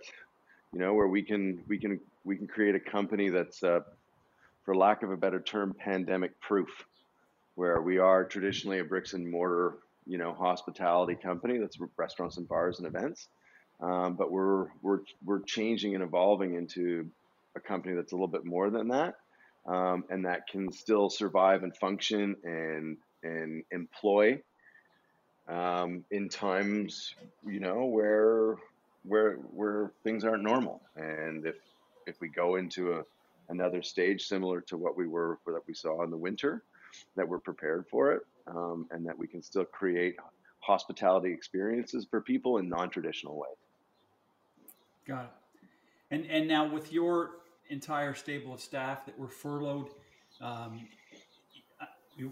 you 0.73 0.79
know 0.79 0.95
where 0.95 1.09
we 1.09 1.23
can 1.23 1.63
we 1.69 1.79
can 1.79 2.01
we 2.25 2.37
can 2.37 2.47
create 2.47 2.75
a 2.75 2.81
company 2.81 3.29
that's 3.29 3.63
uh, 3.63 3.81
for 4.65 4.75
lack 4.75 5.03
of 5.03 5.11
a 5.11 5.17
better 5.17 5.41
term 5.41 5.75
pandemic 5.79 6.41
proof 6.41 6.69
where 7.57 7.83
we 7.83 7.99
are 7.99 8.25
traditionally 8.25 8.79
a 8.79 8.85
bricks 8.85 9.13
and 9.13 9.29
mortar 9.31 9.75
you 10.07 10.19
know 10.19 10.33
hospitality 10.33 11.15
company 11.15 11.59
that's 11.59 11.77
restaurants 11.97 12.37
and 12.37 12.49
bars 12.49 12.79
and 12.79 12.87
events. 12.87 13.29
Um, 13.81 14.15
but 14.15 14.31
we're 14.31 14.67
we're 14.81 15.01
we're 15.25 15.43
changing 15.43 15.95
and 15.95 16.05
evolving 16.05 16.55
into 16.55 17.11
a 17.57 17.61
company 17.61 17.95
that's 17.95 18.13
a 18.13 18.15
little 18.15 18.29
bit 18.29 18.45
more 18.45 18.71
than 18.71 18.89
that, 18.89 19.17
um, 19.67 20.05
and 20.09 20.25
that 20.25 20.47
can 20.47 20.71
still 20.73 21.11
survive 21.11 21.65
and 21.65 21.77
function 21.77 22.37
and 22.45 22.97
and 23.25 23.65
employ 23.73 24.41
um, 25.49 26.05
in 26.11 26.29
times 26.29 27.15
you 27.45 27.61
know 27.61 27.85
where 27.85 28.57
where 29.05 29.35
where 29.55 29.93
things 30.05 30.25
aren't 30.25 30.43
normal. 30.43 30.81
And 30.97 31.47
if 31.47 31.57
if 32.07 32.21
we 32.21 32.29
go 32.29 32.57
into 32.57 32.93
a 32.95 33.03
another 33.49 33.83
stage 33.83 34.25
similar 34.25 34.61
to 34.63 34.77
what 34.77 34.97
we 34.97 35.07
were 35.07 35.39
that 35.47 35.63
we 35.67 35.75
saw 35.75 36.03
in 36.05 36.11
the 36.11 36.17
winter, 36.17 36.63
that 37.17 37.29
we're 37.29 37.41
prepared 37.41 37.87
for 37.91 38.13
it, 38.13 38.23
um, 38.47 38.87
and 38.91 39.07
that 39.07 39.19
we 39.19 39.27
can 39.27 39.43
still 39.43 39.65
create 39.65 40.17
hospitality 40.61 41.33
experiences 41.33 42.07
for 42.09 42.21
people 42.21 42.59
in 42.59 42.69
non-traditional 42.69 43.37
ways. 43.37 43.57
Got 45.07 45.25
it. 45.25 45.31
And 46.11 46.27
and 46.31 46.47
now 46.47 46.73
with 46.73 46.93
your 46.93 47.31
entire 47.69 48.15
stable 48.15 48.55
of 48.55 48.61
staff 48.61 49.07
that 49.07 49.19
were 49.19 49.29
furloughed, 49.29 49.89
um, 50.41 50.87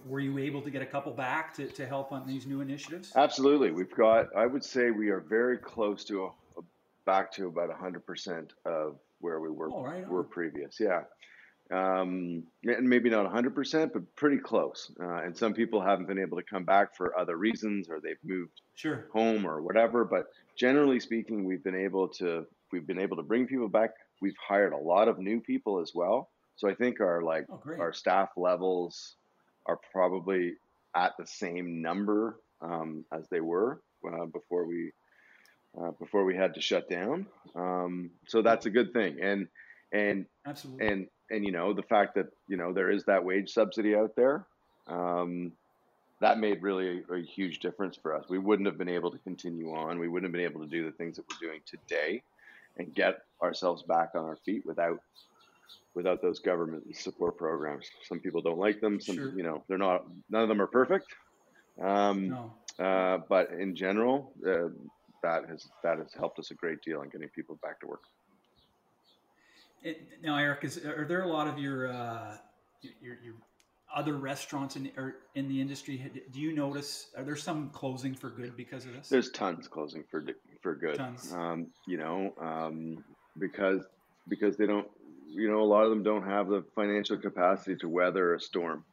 were 0.07 0.21
you 0.21 0.39
able 0.39 0.63
to 0.63 0.71
get 0.71 0.83
a 0.83 0.87
couple 0.87 1.13
back 1.13 1.55
to, 1.55 1.67
to 1.67 1.87
help 1.87 2.13
on 2.13 2.27
these 2.27 2.47
new 2.47 2.61
initiatives? 2.61 3.13
Absolutely. 3.17 3.71
We've 3.71 3.95
got, 3.95 4.29
I 4.37 4.47
would 4.47 4.65
say 4.65 4.91
we 4.91 5.09
are 5.11 5.21
very 5.21 5.59
close 5.59 6.05
to 6.05 6.25
a, 6.25 6.27
a 6.59 6.63
back 7.07 7.33
to 7.33 7.47
about 7.47 7.71
100% 7.71 8.49
of 8.65 8.99
where 9.21 9.41
we 9.41 9.51
were, 9.51 9.71
oh, 9.73 9.85
right 9.85 10.09
were 10.09 10.25
previous. 10.25 10.79
Yeah. 10.79 11.03
Um, 11.73 12.43
and 12.65 12.89
maybe 12.89 13.11
not 13.11 13.33
100%, 13.33 13.93
but 13.93 14.17
pretty 14.17 14.39
close. 14.39 14.91
Uh, 15.01 15.23
and 15.23 15.37
some 15.37 15.55
people 15.55 15.81
haven't 15.81 16.09
been 16.09 16.19
able 16.19 16.37
to 16.37 16.43
come 16.43 16.65
back 16.65 16.97
for 16.97 17.17
other 17.19 17.37
reasons 17.37 17.89
or 17.89 18.01
they've 18.01 18.17
moved 18.25 18.61
sure. 18.75 19.07
home 19.13 19.47
or 19.47 19.63
whatever. 19.63 20.05
But 20.05 20.27
generally 20.57 20.99
speaking, 20.99 21.45
we've 21.45 21.63
been 21.63 21.77
able 21.77 22.09
to 22.09 22.45
we've 22.73 22.87
been 22.87 23.01
able 23.01 23.17
to 23.17 23.23
bring 23.23 23.47
people 23.47 23.69
back. 23.69 23.91
We've 24.21 24.37
hired 24.47 24.73
a 24.73 24.77
lot 24.77 25.09
of 25.09 25.19
new 25.19 25.41
people 25.41 25.81
as 25.81 25.93
well. 25.95 26.29
So 26.57 26.69
I 26.69 26.75
think 26.75 27.01
our 27.01 27.23
like 27.23 27.47
oh, 27.51 27.61
our 27.79 27.93
staff 27.93 28.31
levels 28.37 29.15
are 29.67 29.79
probably 29.93 30.55
at 30.95 31.13
the 31.19 31.27
same 31.27 31.83
number 31.83 32.37
um, 32.61 33.05
as 33.13 33.29
they 33.31 33.41
were 33.41 33.81
uh, 34.07 34.27
before 34.27 34.67
we 34.67 34.93
uh, 35.81 35.93
before 35.93 36.25
we 36.25 36.35
had 36.35 36.55
to 36.55 36.61
shut 36.61 36.89
down. 36.91 37.27
Um, 37.55 38.11
so 38.27 38.43
that's 38.43 38.67
a 38.67 38.71
good 38.71 38.93
thing. 38.93 39.19
And 39.23 39.49
and 39.93 40.27
absolutely 40.47 40.87
and 40.87 41.07
and 41.31 41.45
you 41.45 41.53
know 41.53 41.73
the 41.73 41.83
fact 41.83 42.15
that 42.17 42.27
you 42.49 42.57
know 42.57 42.73
there 42.73 42.91
is 42.91 43.05
that 43.05 43.25
wage 43.25 43.53
subsidy 43.53 43.95
out 43.95 44.17
there. 44.17 44.47
Um, 44.87 45.53
that 46.21 46.39
made 46.39 46.63
really 46.63 47.03
a, 47.09 47.15
a, 47.15 47.23
huge 47.23 47.61
difference 47.61 47.97
for 47.97 48.15
us. 48.15 48.25
We 48.29 48.39
wouldn't 48.39 48.67
have 48.67 48.77
been 48.77 48.91
able 48.91 49.11
to 49.11 49.19
continue 49.19 49.73
on. 49.73 49.99
We 49.99 50.09
wouldn't 50.09 50.27
have 50.27 50.33
been 50.33 50.51
able 50.51 50.61
to 50.61 50.67
do 50.67 50.85
the 50.85 50.93
things 50.93 51.17
that 51.17 51.25
we're 51.31 51.49
doing 51.49 51.61
today 51.65 52.23
and 52.77 52.95
get 52.95 53.23
ourselves 53.43 53.83
back 53.83 54.11
on 54.15 54.25
our 54.25 54.37
feet 54.37 54.67
without 54.67 55.01
without 55.95 56.23
those 56.23 56.39
government 56.39 56.97
support 56.97 57.37
programs. 57.37 57.87
Some 58.05 58.21
people 58.21 58.41
don't 58.41 58.59
like 58.59 58.81
them. 58.81 59.01
Some, 59.01 59.17
sure. 59.17 59.33
you 59.37 59.43
know, 59.43 59.65
they're 59.69 59.79
not. 59.79 60.05
None 60.29 60.43
of 60.43 60.49
them 60.49 60.61
are 60.61 60.67
perfect. 60.67 61.07
Um, 61.83 62.29
no. 62.29 62.53
Uh, 62.79 63.19
but 63.29 63.51
in 63.53 63.75
general, 63.75 64.33
uh, 64.47 64.69
that 65.23 65.47
has 65.49 65.69
that 65.83 65.99
has 65.99 66.13
helped 66.15 66.39
us 66.39 66.51
a 66.51 66.55
great 66.55 66.83
deal 66.83 67.03
in 67.03 67.11
getting 67.11 67.29
people 67.29 67.59
back 67.63 67.81
to 67.81 67.87
work. 67.87 68.03
It, 69.83 70.09
now, 70.23 70.37
Erik, 70.37 70.65
is 70.65 70.85
are 70.85 71.07
there 71.07 71.23
a 71.23 71.29
lot 71.29 71.47
of 71.47 71.59
your 71.59 71.93
uh, 71.93 72.37
your, 73.01 73.19
your 73.23 73.35
other 73.95 74.17
restaurants 74.17 74.77
in 74.77 74.91
or 74.97 75.17
in 75.35 75.49
the 75.49 75.61
industry? 75.61 76.11
Do 76.33 76.41
you 76.41 76.55
notice 76.55 77.09
are 77.17 77.25
there 77.25 77.37
some 77.37 77.71
closing 77.71 78.15
for 78.15 78.31
good 78.31 78.57
because 78.57 78.87
of 78.87 78.93
this? 78.93 79.09
There's 79.09 79.31
tons 79.31 79.69
closing 79.69 80.05
for 80.11 80.25
for 80.63 80.75
good. 80.75 80.97
Tons. 80.97 81.33
Um, 81.33 81.69
you 81.87 81.97
know, 81.97 82.35
um, 82.41 83.05
because 83.39 83.85
because 84.29 84.57
they 84.57 84.67
don't. 84.67 84.87
You 85.33 85.51
know, 85.51 85.61
a 85.61 85.65
lot 85.65 85.85
of 85.85 85.91
them 85.91 86.03
don't 86.03 86.27
have 86.27 86.49
the 86.49 86.65
financial 86.75 87.17
capacity 87.17 87.77
to 87.77 87.89
weather 87.89 88.35
a 88.35 88.41
storm. 88.41 88.85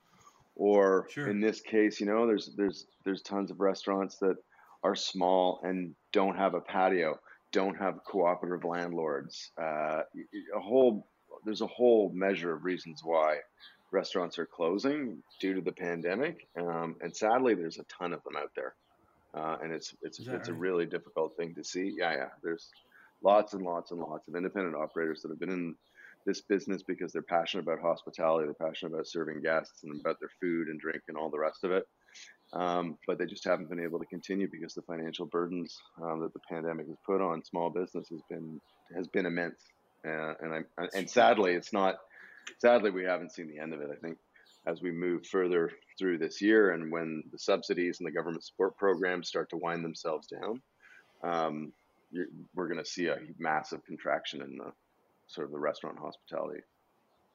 Or 0.56 1.08
sure. 1.10 1.30
in 1.30 1.39
this 1.39 1.62
case, 1.62 2.00
you 2.00 2.08
know, 2.08 2.26
there's 2.26 2.50
there's 2.56 2.88
there's 3.06 3.21
tons 3.21 3.52
of 3.52 3.60
restaurants 3.60 4.17
that 4.17 4.38
are 4.84 4.95
small 4.95 5.60
and 5.63 5.93
don't 6.12 6.36
have 6.36 6.56
a 6.56 6.62
patio, 6.62 7.19
don't 7.52 7.78
have 7.78 8.04
cooperative 8.04 8.63
landlords. 8.63 9.52
Uh, 9.62 10.02
a 10.56 10.60
whole 10.60 11.08
there's 11.45 11.62
a 11.62 11.67
whole 11.67 12.12
measure 12.13 12.54
of 12.54 12.63
reasons 12.63 13.02
why 13.04 13.38
restaurants 13.91 14.38
are 14.39 14.45
closing 14.45 15.21
due 15.39 15.54
to 15.54 15.62
the 15.62 15.71
pandemic, 15.71 16.47
um, 16.60 16.95
and 17.02 17.15
sadly, 17.15 17.54
there's 17.54 17.78
a 17.78 17.84
ton 17.84 18.13
of 18.13 18.23
them 18.23 18.36
out 18.36 18.52
there, 18.56 18.73
uh, 19.36 19.58
and 19.62 19.71
it's 19.71 19.95
it's 20.02 20.19
it's 20.19 20.28
right? 20.28 20.47
a 20.47 20.54
really 20.54 20.86
difficult 20.86 21.36
thing 21.38 21.54
to 21.54 21.63
see. 21.63 21.93
Yeah, 21.95 22.13
yeah. 22.13 22.30
There's 22.43 22.69
lots 23.21 23.54
and 23.54 23.63
lots 23.63 23.91
and 23.91 24.00
lots 24.00 24.28
of 24.28 24.36
independent 24.36 24.76
operators 24.76 25.21
that 25.21 25.30
have 25.30 25.39
been 25.39 25.50
in 25.50 25.76
this 26.27 26.41
business 26.41 26.83
because 26.83 27.11
they're 27.11 27.21
passionate 27.23 27.63
about 27.63 27.79
hospitality, 27.81 28.45
they're 28.45 28.67
passionate 28.69 28.93
about 28.93 29.07
serving 29.07 29.41
guests 29.41 29.83
and 29.83 29.99
about 29.99 30.19
their 30.19 30.29
food 30.39 30.67
and 30.67 30.79
drink 30.79 31.01
and 31.07 31.17
all 31.17 31.31
the 31.31 31.39
rest 31.39 31.63
of 31.63 31.71
it. 31.71 31.87
Um, 32.53 32.97
but 33.07 33.17
they 33.17 33.25
just 33.25 33.45
haven't 33.45 33.69
been 33.69 33.83
able 33.83 33.99
to 33.99 34.05
continue 34.05 34.47
because 34.51 34.73
the 34.73 34.81
financial 34.83 35.25
burdens 35.25 35.75
um, 36.01 36.19
that 36.21 36.33
the 36.33 36.39
pandemic 36.49 36.87
has 36.87 36.97
put 37.05 37.21
on 37.21 37.43
small 37.43 37.69
business 37.69 38.09
has 38.09 38.21
been 38.29 38.61
has 38.95 39.07
been 39.07 39.25
immense. 39.25 39.61
Uh, 40.05 40.33
and 40.41 40.65
I, 40.77 40.87
and 40.93 41.09
sadly, 41.09 41.53
it's 41.53 41.73
not 41.73 41.95
sadly, 42.59 42.91
we 42.91 43.05
haven't 43.05 43.31
seen 43.31 43.47
the 43.47 43.59
end 43.59 43.73
of 43.73 43.81
it. 43.81 43.89
I 43.91 43.95
think 43.95 44.17
as 44.65 44.81
we 44.81 44.91
move 44.91 45.25
further 45.25 45.71
through 45.97 46.17
this 46.17 46.41
year 46.41 46.71
and 46.71 46.91
when 46.91 47.23
the 47.31 47.39
subsidies 47.39 47.99
and 47.99 48.07
the 48.07 48.11
government 48.11 48.43
support 48.43 48.77
programs 48.77 49.29
start 49.29 49.49
to 49.49 49.57
wind 49.57 49.83
themselves 49.83 50.27
down, 50.27 50.61
um, 51.23 51.73
we're 52.53 52.67
going 52.67 52.83
to 52.83 52.89
see 52.89 53.07
a 53.07 53.17
massive 53.37 53.85
contraction 53.85 54.41
in 54.41 54.57
the 54.57 54.71
sort 55.27 55.45
of 55.45 55.51
the 55.51 55.59
restaurant 55.59 55.97
hospitality 55.99 56.61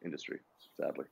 industry, 0.05 0.41
sadly. 0.77 1.07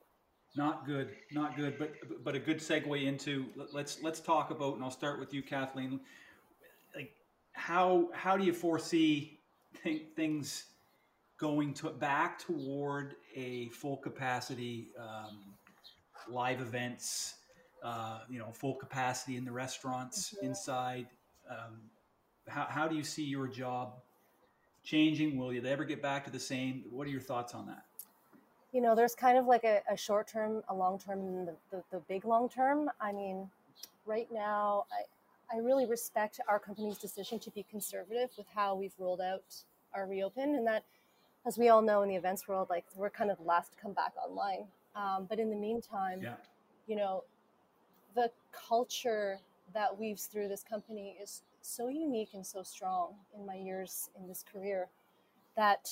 Not 0.55 0.85
good, 0.85 1.11
not 1.31 1.55
good, 1.55 1.79
but 1.79 1.93
but 2.23 2.35
a 2.35 2.39
good 2.39 2.57
segue 2.57 3.05
into 3.05 3.45
let's 3.71 4.03
let's 4.03 4.19
talk 4.19 4.51
about, 4.51 4.75
and 4.75 4.83
I'll 4.83 4.91
start 4.91 5.19
with 5.19 5.33
you, 5.33 5.41
Kathleen. 5.41 6.01
Like, 6.93 7.13
how 7.53 8.09
how 8.13 8.35
do 8.35 8.43
you 8.43 8.51
foresee 8.51 9.39
th- 9.83 10.07
things 10.15 10.65
going 11.41 11.73
to 11.73 11.89
back 11.89 12.37
toward 12.37 13.15
a 13.35 13.69
full 13.69 13.97
capacity 13.97 14.89
um, 14.99 15.39
live 16.29 16.61
events, 16.61 17.35
uh, 17.83 18.19
you 18.29 18.37
know, 18.37 18.51
full 18.51 18.75
capacity 18.75 19.37
in 19.37 19.43
the 19.43 19.51
restaurants 19.51 20.35
mm-hmm. 20.35 20.47
inside. 20.47 21.07
Um, 21.49 21.79
how, 22.47 22.67
how 22.69 22.87
do 22.87 22.95
you 22.95 23.03
see 23.03 23.23
your 23.23 23.47
job 23.47 23.93
changing? 24.83 25.37
Will 25.37 25.53
you 25.53 25.63
ever 25.65 25.85
get 25.85 26.01
back 26.01 26.25
to 26.25 26.31
the 26.31 26.39
same? 26.39 26.83
What 26.89 27.07
are 27.07 27.09
your 27.09 27.21
thoughts 27.21 27.53
on 27.53 27.67
that? 27.67 27.85
You 28.73 28.81
know, 28.81 28.95
there's 28.95 29.15
kind 29.15 29.37
of 29.37 29.47
like 29.47 29.63
a, 29.63 29.81
a 29.91 29.97
short 29.97 30.27
term, 30.27 30.63
a 30.69 30.75
long 30.75 30.97
term, 30.97 31.19
and 31.19 31.47
the, 31.47 31.55
the, 31.71 31.83
the 31.91 31.99
big 32.07 32.25
long 32.25 32.47
term. 32.47 32.89
I 33.01 33.11
mean, 33.11 33.49
right 34.05 34.27
now, 34.31 34.85
I, 34.91 35.55
I 35.55 35.59
really 35.59 35.85
respect 35.85 36.39
our 36.47 36.59
company's 36.59 36.97
decision 36.97 37.37
to 37.39 37.51
be 37.51 37.65
conservative 37.69 38.29
with 38.37 38.47
how 38.55 38.75
we've 38.75 38.93
rolled 38.97 39.21
out 39.21 39.43
our 39.93 40.07
reopen, 40.07 40.55
and 40.55 40.65
that, 40.67 40.83
as 41.45 41.57
we 41.57 41.67
all 41.67 41.81
know 41.81 42.01
in 42.01 42.09
the 42.09 42.15
events 42.15 42.47
world, 42.47 42.69
like 42.69 42.85
we're 42.95 43.09
kind 43.09 43.29
of 43.29 43.37
the 43.37 43.43
last 43.43 43.73
to 43.73 43.77
come 43.81 43.91
back 43.91 44.13
online. 44.25 44.65
Um, 44.95 45.25
but 45.29 45.39
in 45.39 45.49
the 45.49 45.55
meantime, 45.55 46.21
yeah. 46.21 46.35
you 46.87 46.95
know, 46.95 47.23
the 48.15 48.31
culture 48.51 49.39
that 49.73 49.97
weaves 49.97 50.25
through 50.25 50.47
this 50.47 50.63
company 50.63 51.17
is 51.21 51.41
so 51.61 51.87
unique 51.87 52.29
and 52.33 52.45
so 52.45 52.63
strong 52.63 53.13
in 53.37 53.45
my 53.45 53.55
years 53.55 54.09
in 54.19 54.27
this 54.27 54.43
career 54.51 54.87
that, 55.55 55.89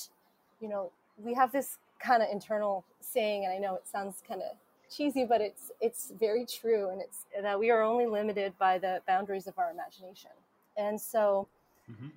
you 0.60 0.68
know, 0.68 0.90
we 1.16 1.34
have 1.34 1.52
this 1.52 1.78
kind 2.00 2.22
of 2.22 2.28
internal 2.30 2.84
saying, 3.00 3.44
and 3.44 3.52
I 3.52 3.58
know 3.58 3.74
it 3.74 3.86
sounds 3.86 4.22
kind 4.26 4.42
of 4.42 4.56
cheesy, 4.90 5.24
but 5.24 5.40
it's 5.40 5.70
it's 5.80 6.12
very 6.18 6.44
true, 6.44 6.90
and 6.90 7.00
it's 7.00 7.26
that 7.40 7.58
we 7.58 7.70
are 7.70 7.82
only 7.82 8.06
limited 8.06 8.52
by 8.58 8.78
the 8.78 9.00
boundaries 9.06 9.46
of 9.46 9.58
our 9.58 9.70
imagination. 9.70 10.30
And 10.76 11.00
so, 11.00 11.46
mm-hmm. 11.90 12.08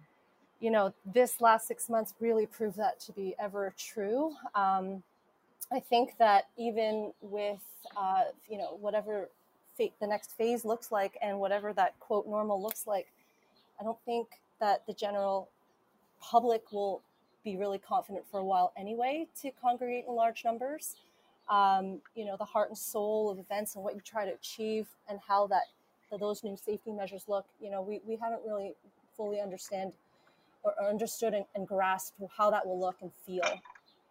you 0.59 0.71
know, 0.71 0.93
this 1.13 1.41
last 1.41 1.67
six 1.67 1.89
months 1.89 2.13
really 2.19 2.45
proved 2.45 2.77
that 2.77 2.99
to 3.01 3.11
be 3.11 3.35
ever 3.39 3.73
true. 3.77 4.33
Um, 4.55 5.03
I 5.71 5.79
think 5.79 6.17
that 6.17 6.47
even 6.57 7.13
with 7.21 7.61
uh, 7.95 8.23
you 8.49 8.57
know 8.57 8.77
whatever 8.79 9.29
the 9.77 10.07
next 10.07 10.37
phase 10.37 10.63
looks 10.65 10.91
like 10.91 11.17
and 11.21 11.39
whatever 11.39 11.73
that 11.73 11.99
quote 11.99 12.27
normal 12.27 12.61
looks 12.61 12.85
like, 12.85 13.07
I 13.83 13.85
don't 13.85 13.99
think 14.05 14.29
that 14.61 14.87
the 14.87 14.93
general 14.93 15.49
public 16.21 16.71
will 16.71 17.01
be 17.43 17.57
really 17.57 17.77
confident 17.77 18.23
for 18.31 18.39
a 18.39 18.45
while 18.45 18.71
anyway 18.77 19.27
to 19.41 19.51
congregate 19.61 20.05
in 20.07 20.15
large 20.15 20.45
numbers. 20.45 20.95
Um, 21.49 21.99
you 22.15 22.23
know, 22.23 22.37
the 22.37 22.45
heart 22.45 22.69
and 22.69 22.77
soul 22.77 23.29
of 23.29 23.39
events 23.39 23.75
and 23.75 23.83
what 23.83 23.93
you 23.93 23.99
try 23.99 24.23
to 24.23 24.33
achieve 24.33 24.87
and 25.09 25.19
how 25.27 25.47
that 25.47 25.63
those 26.17 26.43
new 26.43 26.55
safety 26.55 26.91
measures 26.91 27.25
look. 27.27 27.45
You 27.59 27.71
know, 27.71 27.81
we, 27.81 27.99
we 28.07 28.15
haven't 28.15 28.41
really 28.45 28.73
fully 29.17 29.41
understand 29.41 29.93
or, 30.63 30.73
understood 30.87 31.33
and, 31.33 31.43
and 31.53 31.67
grasped 31.67 32.21
how 32.37 32.51
that 32.51 32.65
will 32.65 32.79
look 32.79 32.95
and 33.01 33.11
feel 33.25 33.59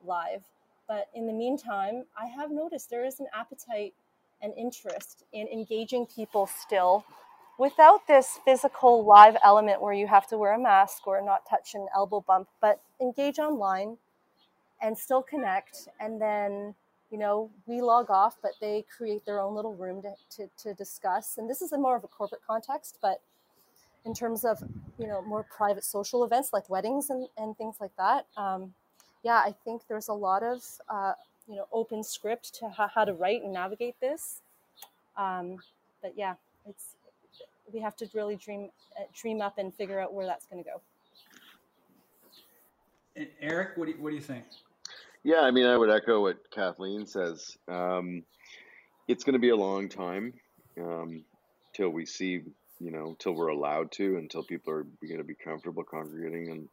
live. 0.04 0.42
But 0.86 1.08
in 1.14 1.26
the 1.26 1.32
meantime, 1.32 2.04
I 2.20 2.26
have 2.26 2.50
noticed 2.50 2.90
there 2.90 3.06
is 3.06 3.20
an 3.20 3.28
appetite 3.32 3.94
and 4.42 4.52
interest 4.58 5.24
in 5.32 5.46
engaging 5.46 6.04
people 6.04 6.46
still 6.46 7.06
without 7.62 8.08
this 8.08 8.40
physical 8.44 9.04
live 9.04 9.36
element 9.44 9.80
where 9.80 9.92
you 9.92 10.08
have 10.08 10.26
to 10.26 10.36
wear 10.36 10.52
a 10.54 10.58
mask 10.58 11.06
or 11.06 11.22
not 11.22 11.48
touch 11.48 11.76
an 11.76 11.86
elbow 11.94 12.20
bump, 12.26 12.48
but 12.60 12.80
engage 13.00 13.38
online 13.38 13.96
and 14.82 14.98
still 14.98 15.22
connect. 15.22 15.86
And 16.00 16.20
then, 16.20 16.74
you 17.12 17.18
know, 17.18 17.50
we 17.68 17.80
log 17.80 18.10
off, 18.10 18.36
but 18.42 18.50
they 18.60 18.84
create 18.96 19.24
their 19.24 19.38
own 19.38 19.54
little 19.54 19.76
room 19.76 20.02
to, 20.02 20.12
to, 20.36 20.50
to 20.64 20.74
discuss. 20.74 21.38
And 21.38 21.48
this 21.48 21.62
is 21.62 21.70
more 21.70 21.94
of 21.94 22.02
a 22.02 22.08
corporate 22.08 22.40
context, 22.44 22.98
but 23.00 23.20
in 24.04 24.12
terms 24.12 24.44
of, 24.44 24.58
you 24.98 25.06
know, 25.06 25.22
more 25.22 25.46
private 25.56 25.84
social 25.84 26.24
events 26.24 26.52
like 26.52 26.68
weddings 26.68 27.10
and, 27.10 27.28
and 27.38 27.56
things 27.56 27.76
like 27.80 27.94
that. 27.96 28.26
Um, 28.36 28.74
yeah, 29.22 29.36
I 29.36 29.54
think 29.64 29.82
there's 29.88 30.08
a 30.08 30.12
lot 30.14 30.42
of, 30.42 30.64
uh, 30.88 31.12
you 31.46 31.54
know, 31.54 31.68
open 31.70 32.02
script 32.02 32.56
to 32.56 32.70
how, 32.70 32.88
how 32.88 33.04
to 33.04 33.12
write 33.12 33.44
and 33.44 33.52
navigate 33.52 33.94
this. 34.00 34.40
Um, 35.16 35.58
but 36.02 36.14
yeah, 36.16 36.34
it's 36.68 36.96
we 37.72 37.80
have 37.80 37.96
to 37.96 38.08
really 38.14 38.36
dream 38.36 38.70
uh, 38.98 39.04
dream 39.14 39.40
up 39.40 39.58
and 39.58 39.74
figure 39.74 40.00
out 40.00 40.12
where 40.14 40.26
that's 40.26 40.46
going 40.46 40.62
to 40.64 40.70
go. 40.70 40.80
And 43.14 43.28
Erik, 43.40 43.76
what 43.76 43.86
do 43.86 43.92
you, 43.92 44.02
what 44.02 44.10
do 44.10 44.16
you 44.16 44.22
think? 44.22 44.44
Yeah, 45.22 45.40
I 45.40 45.50
mean, 45.50 45.66
I 45.66 45.76
would 45.76 45.90
echo 45.90 46.22
what 46.22 46.50
Kathleen 46.50 47.06
says. 47.06 47.56
Um, 47.68 48.24
it's 49.06 49.24
going 49.24 49.34
to 49.34 49.38
be 49.38 49.50
a 49.50 49.56
long 49.56 49.88
time 49.88 50.34
um, 50.80 51.24
till 51.74 51.90
we 51.90 52.06
see, 52.06 52.40
you 52.80 52.90
know, 52.90 53.14
till 53.18 53.34
we're 53.34 53.48
allowed 53.48 53.92
to, 53.92 54.16
until 54.16 54.42
people 54.42 54.72
are 54.72 54.86
going 55.06 55.18
to 55.18 55.24
be 55.24 55.34
comfortable 55.34 55.84
congregating 55.84 56.48
in 56.48 56.68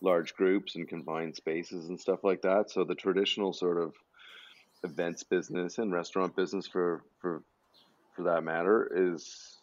large 0.00 0.34
groups 0.34 0.76
and 0.76 0.88
confined 0.88 1.34
spaces 1.34 1.88
and 1.88 2.00
stuff 2.00 2.22
like 2.22 2.42
that. 2.42 2.70
So 2.70 2.84
the 2.84 2.94
traditional 2.94 3.52
sort 3.52 3.78
of 3.78 3.94
events 4.82 5.22
business 5.24 5.78
and 5.78 5.92
restaurant 5.92 6.36
business, 6.36 6.66
for 6.66 7.02
for 7.20 7.42
for 8.14 8.22
that 8.24 8.44
matter, 8.44 8.90
is 9.12 9.53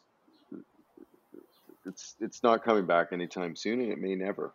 it's 1.85 2.15
it's 2.19 2.43
not 2.43 2.63
coming 2.63 2.85
back 2.85 3.07
anytime 3.11 3.55
soon, 3.55 3.81
and 3.81 3.91
it 3.91 3.99
may 3.99 4.15
never. 4.15 4.53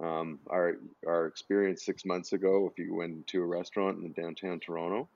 Um, 0.00 0.38
our 0.48 0.76
our 1.06 1.26
experience 1.26 1.84
six 1.84 2.04
months 2.04 2.32
ago, 2.32 2.70
if 2.70 2.78
you 2.78 2.94
went 2.94 3.26
to 3.28 3.42
a 3.42 3.46
restaurant 3.46 3.98
in 4.02 4.12
downtown 4.12 4.58
Toronto, 4.60 5.08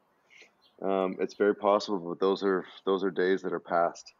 um, 0.82 1.16
it's 1.18 1.34
very 1.34 1.54
possible, 1.54 1.98
but 1.98 2.20
those 2.20 2.42
are 2.42 2.64
those 2.84 3.02
are 3.02 3.10
days 3.10 3.42
that 3.42 3.52
are 3.52 3.60
past, 3.60 4.12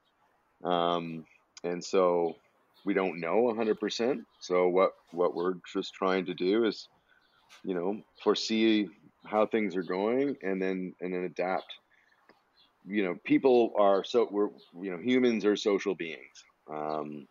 um, 0.65 1.27
and 1.63 1.85
so 1.85 2.37
we 2.87 2.95
don't 2.95 3.21
know 3.21 3.53
100%. 3.55 4.25
So 4.41 4.69
what 4.69 4.93
what 5.11 5.35
we're 5.35 5.55
just 5.73 5.93
trying 5.93 6.25
to 6.27 6.35
do 6.35 6.65
is, 6.65 6.89
you 7.65 7.75
know, 7.75 8.01
foresee 8.23 8.89
how 9.27 9.45
things 9.45 9.77
are 9.77 9.83
going, 9.83 10.37
and 10.43 10.61
then 10.63 10.95
and 11.03 11.13
then 11.13 11.25
adapt. 11.25 11.75
You 12.87 13.05
know, 13.05 13.17
people 13.25 13.73
are 13.79 14.05
so 14.05 14.27
we're 14.31 14.49
you 14.81 14.93
know 14.93 14.99
humans 14.99 15.45
are 15.45 15.57
social 15.57 15.95
beings 15.95 16.46
um, 16.71 17.27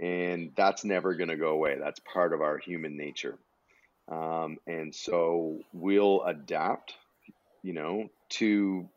and 0.00 0.52
that's 0.56 0.84
never 0.84 1.14
going 1.14 1.28
to 1.28 1.36
go 1.36 1.50
away. 1.50 1.76
That's 1.78 2.00
part 2.00 2.32
of 2.32 2.40
our 2.40 2.58
human 2.58 2.96
nature. 2.96 3.38
Um, 4.10 4.58
and 4.66 4.94
so 4.94 5.60
we'll 5.72 6.22
adapt, 6.24 6.94
you 7.62 7.72
know, 7.72 8.08
to 8.30 8.88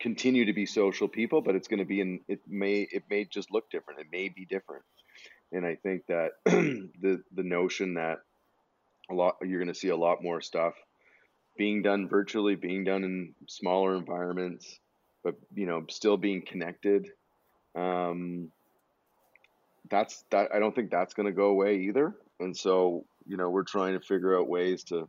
continue 0.00 0.46
to 0.46 0.52
be 0.52 0.66
social 0.66 1.08
people, 1.08 1.42
but 1.42 1.54
it's 1.54 1.68
going 1.68 1.78
to 1.78 1.84
be 1.84 2.00
in, 2.00 2.20
it 2.28 2.40
may, 2.48 2.86
it 2.90 3.04
may 3.10 3.24
just 3.24 3.50
look 3.50 3.70
different. 3.70 4.00
It 4.00 4.06
may 4.10 4.28
be 4.28 4.46
different. 4.46 4.84
And 5.52 5.66
I 5.66 5.76
think 5.76 6.06
that 6.06 6.30
the, 6.44 7.22
the 7.34 7.42
notion 7.42 7.94
that 7.94 8.18
a 9.10 9.14
lot, 9.14 9.36
you're 9.42 9.60
going 9.60 9.72
to 9.72 9.78
see 9.78 9.88
a 9.88 9.96
lot 9.96 10.22
more 10.22 10.40
stuff 10.40 10.74
being 11.56 11.82
done 11.82 12.08
virtually, 12.08 12.54
being 12.54 12.84
done 12.84 13.04
in 13.04 13.34
smaller 13.48 13.94
environments, 13.94 14.80
but, 15.22 15.34
you 15.54 15.66
know, 15.66 15.84
still 15.88 16.16
being 16.16 16.42
connected. 16.42 17.08
Um, 17.76 18.50
that's 19.90 20.24
that 20.30 20.50
I 20.54 20.58
don't 20.58 20.74
think 20.74 20.90
that's 20.90 21.14
going 21.14 21.26
to 21.26 21.32
go 21.32 21.48
away 21.48 21.76
either. 21.76 22.14
And 22.40 22.56
so, 22.56 23.04
you 23.26 23.36
know, 23.36 23.50
we're 23.50 23.64
trying 23.64 23.98
to 23.98 24.00
figure 24.00 24.38
out 24.38 24.48
ways 24.48 24.84
to 24.84 25.08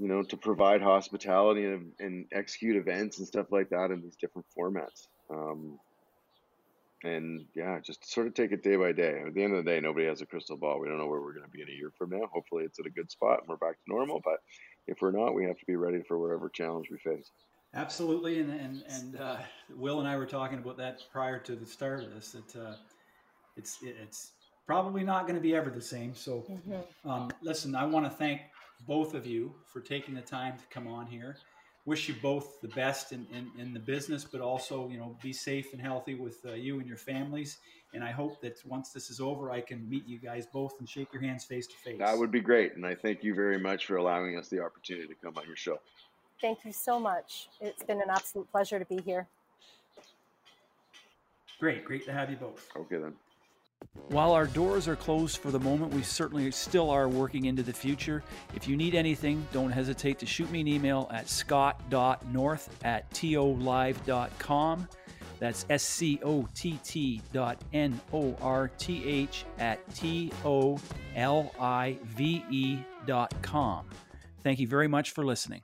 you 0.00 0.08
know, 0.08 0.22
to 0.22 0.36
provide 0.38 0.80
hospitality 0.80 1.66
and, 1.66 1.92
and 2.00 2.24
execute 2.32 2.74
events 2.74 3.18
and 3.18 3.28
stuff 3.28 3.52
like 3.52 3.68
that 3.68 3.90
in 3.90 4.00
these 4.00 4.16
different 4.16 4.46
formats. 4.58 5.08
Um, 5.30 5.78
and 7.04 7.44
yeah, 7.54 7.78
just 7.80 8.10
sort 8.10 8.26
of 8.26 8.32
take 8.32 8.50
it 8.52 8.62
day 8.62 8.76
by 8.76 8.92
day. 8.92 9.22
At 9.26 9.34
the 9.34 9.44
end 9.44 9.54
of 9.54 9.62
the 9.62 9.70
day, 9.70 9.78
nobody 9.78 10.06
has 10.06 10.22
a 10.22 10.26
crystal 10.26 10.56
ball. 10.56 10.80
We 10.80 10.88
don't 10.88 10.96
know 10.96 11.06
where 11.06 11.20
we're 11.20 11.34
going 11.34 11.44
to 11.44 11.50
be 11.50 11.60
in 11.60 11.68
a 11.68 11.72
year 11.72 11.92
from 11.98 12.10
now. 12.10 12.30
Hopefully, 12.32 12.64
it's 12.64 12.78
at 12.78 12.86
a 12.86 12.90
good 12.90 13.10
spot 13.10 13.40
and 13.40 13.48
we're 13.48 13.56
back 13.56 13.74
to 13.74 13.92
normal. 13.92 14.22
But 14.24 14.38
if 14.86 15.02
we're 15.02 15.10
not, 15.10 15.34
we 15.34 15.44
have 15.44 15.58
to 15.58 15.66
be 15.66 15.76
ready 15.76 16.00
for 16.08 16.18
whatever 16.18 16.48
challenge 16.48 16.88
we 16.90 16.96
face. 16.98 17.30
Absolutely, 17.74 18.40
and 18.40 18.50
and 18.50 18.82
and 18.88 19.20
uh, 19.20 19.36
Will 19.76 20.00
and 20.00 20.08
I 20.08 20.16
were 20.16 20.26
talking 20.26 20.58
about 20.58 20.78
that 20.78 21.02
prior 21.12 21.38
to 21.40 21.54
the 21.54 21.66
start 21.66 22.02
of 22.02 22.14
this. 22.14 22.32
That 22.32 22.56
uh, 22.56 22.74
it's 23.60 23.78
it's 23.82 24.32
probably 24.66 25.02
not 25.02 25.26
going 25.26 25.34
to 25.34 25.40
be 25.40 25.54
ever 25.54 25.70
the 25.70 25.82
same. 25.82 26.14
So, 26.14 26.46
mm-hmm. 26.48 27.10
um, 27.10 27.30
listen, 27.42 27.74
I 27.74 27.84
want 27.84 28.06
to 28.06 28.10
thank 28.10 28.40
both 28.86 29.14
of 29.14 29.26
you 29.26 29.52
for 29.66 29.80
taking 29.80 30.14
the 30.14 30.22
time 30.22 30.56
to 30.56 30.64
come 30.70 30.86
on 30.86 31.06
here. 31.06 31.36
Wish 31.86 32.08
you 32.08 32.14
both 32.22 32.60
the 32.60 32.68
best 32.68 33.12
in, 33.12 33.26
in, 33.32 33.50
in 33.58 33.74
the 33.74 33.80
business, 33.80 34.24
but 34.24 34.40
also, 34.40 34.88
you 34.88 34.98
know, 34.98 35.16
be 35.22 35.32
safe 35.32 35.72
and 35.72 35.82
healthy 35.82 36.14
with 36.14 36.38
uh, 36.46 36.52
you 36.52 36.78
and 36.78 36.86
your 36.86 36.96
families. 36.96 37.58
And 37.94 38.04
I 38.04 38.12
hope 38.12 38.40
that 38.42 38.58
once 38.64 38.90
this 38.90 39.10
is 39.10 39.18
over, 39.18 39.50
I 39.50 39.60
can 39.60 39.88
meet 39.88 40.06
you 40.06 40.18
guys 40.18 40.46
both 40.46 40.74
and 40.78 40.88
shake 40.88 41.12
your 41.12 41.22
hands 41.22 41.44
face 41.44 41.66
to 41.66 41.76
face. 41.76 41.98
That 41.98 42.16
would 42.16 42.30
be 42.30 42.40
great. 42.40 42.76
And 42.76 42.86
I 42.86 42.94
thank 42.94 43.24
you 43.24 43.34
very 43.34 43.58
much 43.58 43.86
for 43.86 43.96
allowing 43.96 44.38
us 44.38 44.48
the 44.48 44.60
opportunity 44.62 45.08
to 45.08 45.14
come 45.14 45.34
on 45.36 45.46
your 45.46 45.56
show. 45.56 45.80
Thank 46.40 46.64
you 46.64 46.72
so 46.72 47.00
much. 47.00 47.48
It's 47.60 47.82
been 47.82 48.00
an 48.00 48.10
absolute 48.10 48.50
pleasure 48.52 48.78
to 48.78 48.84
be 48.84 49.00
here. 49.02 49.26
Great. 51.58 51.84
Great 51.84 52.04
to 52.04 52.12
have 52.12 52.30
you 52.30 52.36
both. 52.36 52.68
Okay, 52.76 52.98
then. 52.98 53.14
While 54.08 54.32
our 54.32 54.46
doors 54.46 54.88
are 54.88 54.96
closed 54.96 55.38
for 55.38 55.52
the 55.52 55.60
moment, 55.60 55.94
we 55.94 56.02
certainly 56.02 56.50
still 56.50 56.90
are 56.90 57.08
working 57.08 57.44
into 57.44 57.62
the 57.62 57.72
future. 57.72 58.24
If 58.54 58.66
you 58.66 58.76
need 58.76 58.96
anything, 58.96 59.46
don't 59.52 59.70
hesitate 59.70 60.18
to 60.18 60.26
shoot 60.26 60.50
me 60.50 60.60
an 60.60 60.68
email 60.68 61.08
at 61.12 61.28
scott.north 61.28 62.84
at 62.84 63.08
tolive.com. 63.12 64.88
That's 65.38 65.64
S 65.70 65.82
C 65.84 66.20
O 66.24 66.46
T 66.54 66.78
T 66.84 67.22
dot 67.32 67.62
N 67.72 67.98
O 68.12 68.36
R 68.42 68.68
T 68.78 69.02
H 69.06 69.44
at 69.58 69.78
T 69.94 70.32
O 70.44 70.78
L 71.16 71.54
I 71.58 71.96
V 72.04 72.44
E 72.50 72.78
dot 73.06 73.32
com. 73.42 73.86
Thank 74.42 74.58
you 74.58 74.66
very 74.66 74.88
much 74.88 75.12
for 75.12 75.24
listening. 75.24 75.62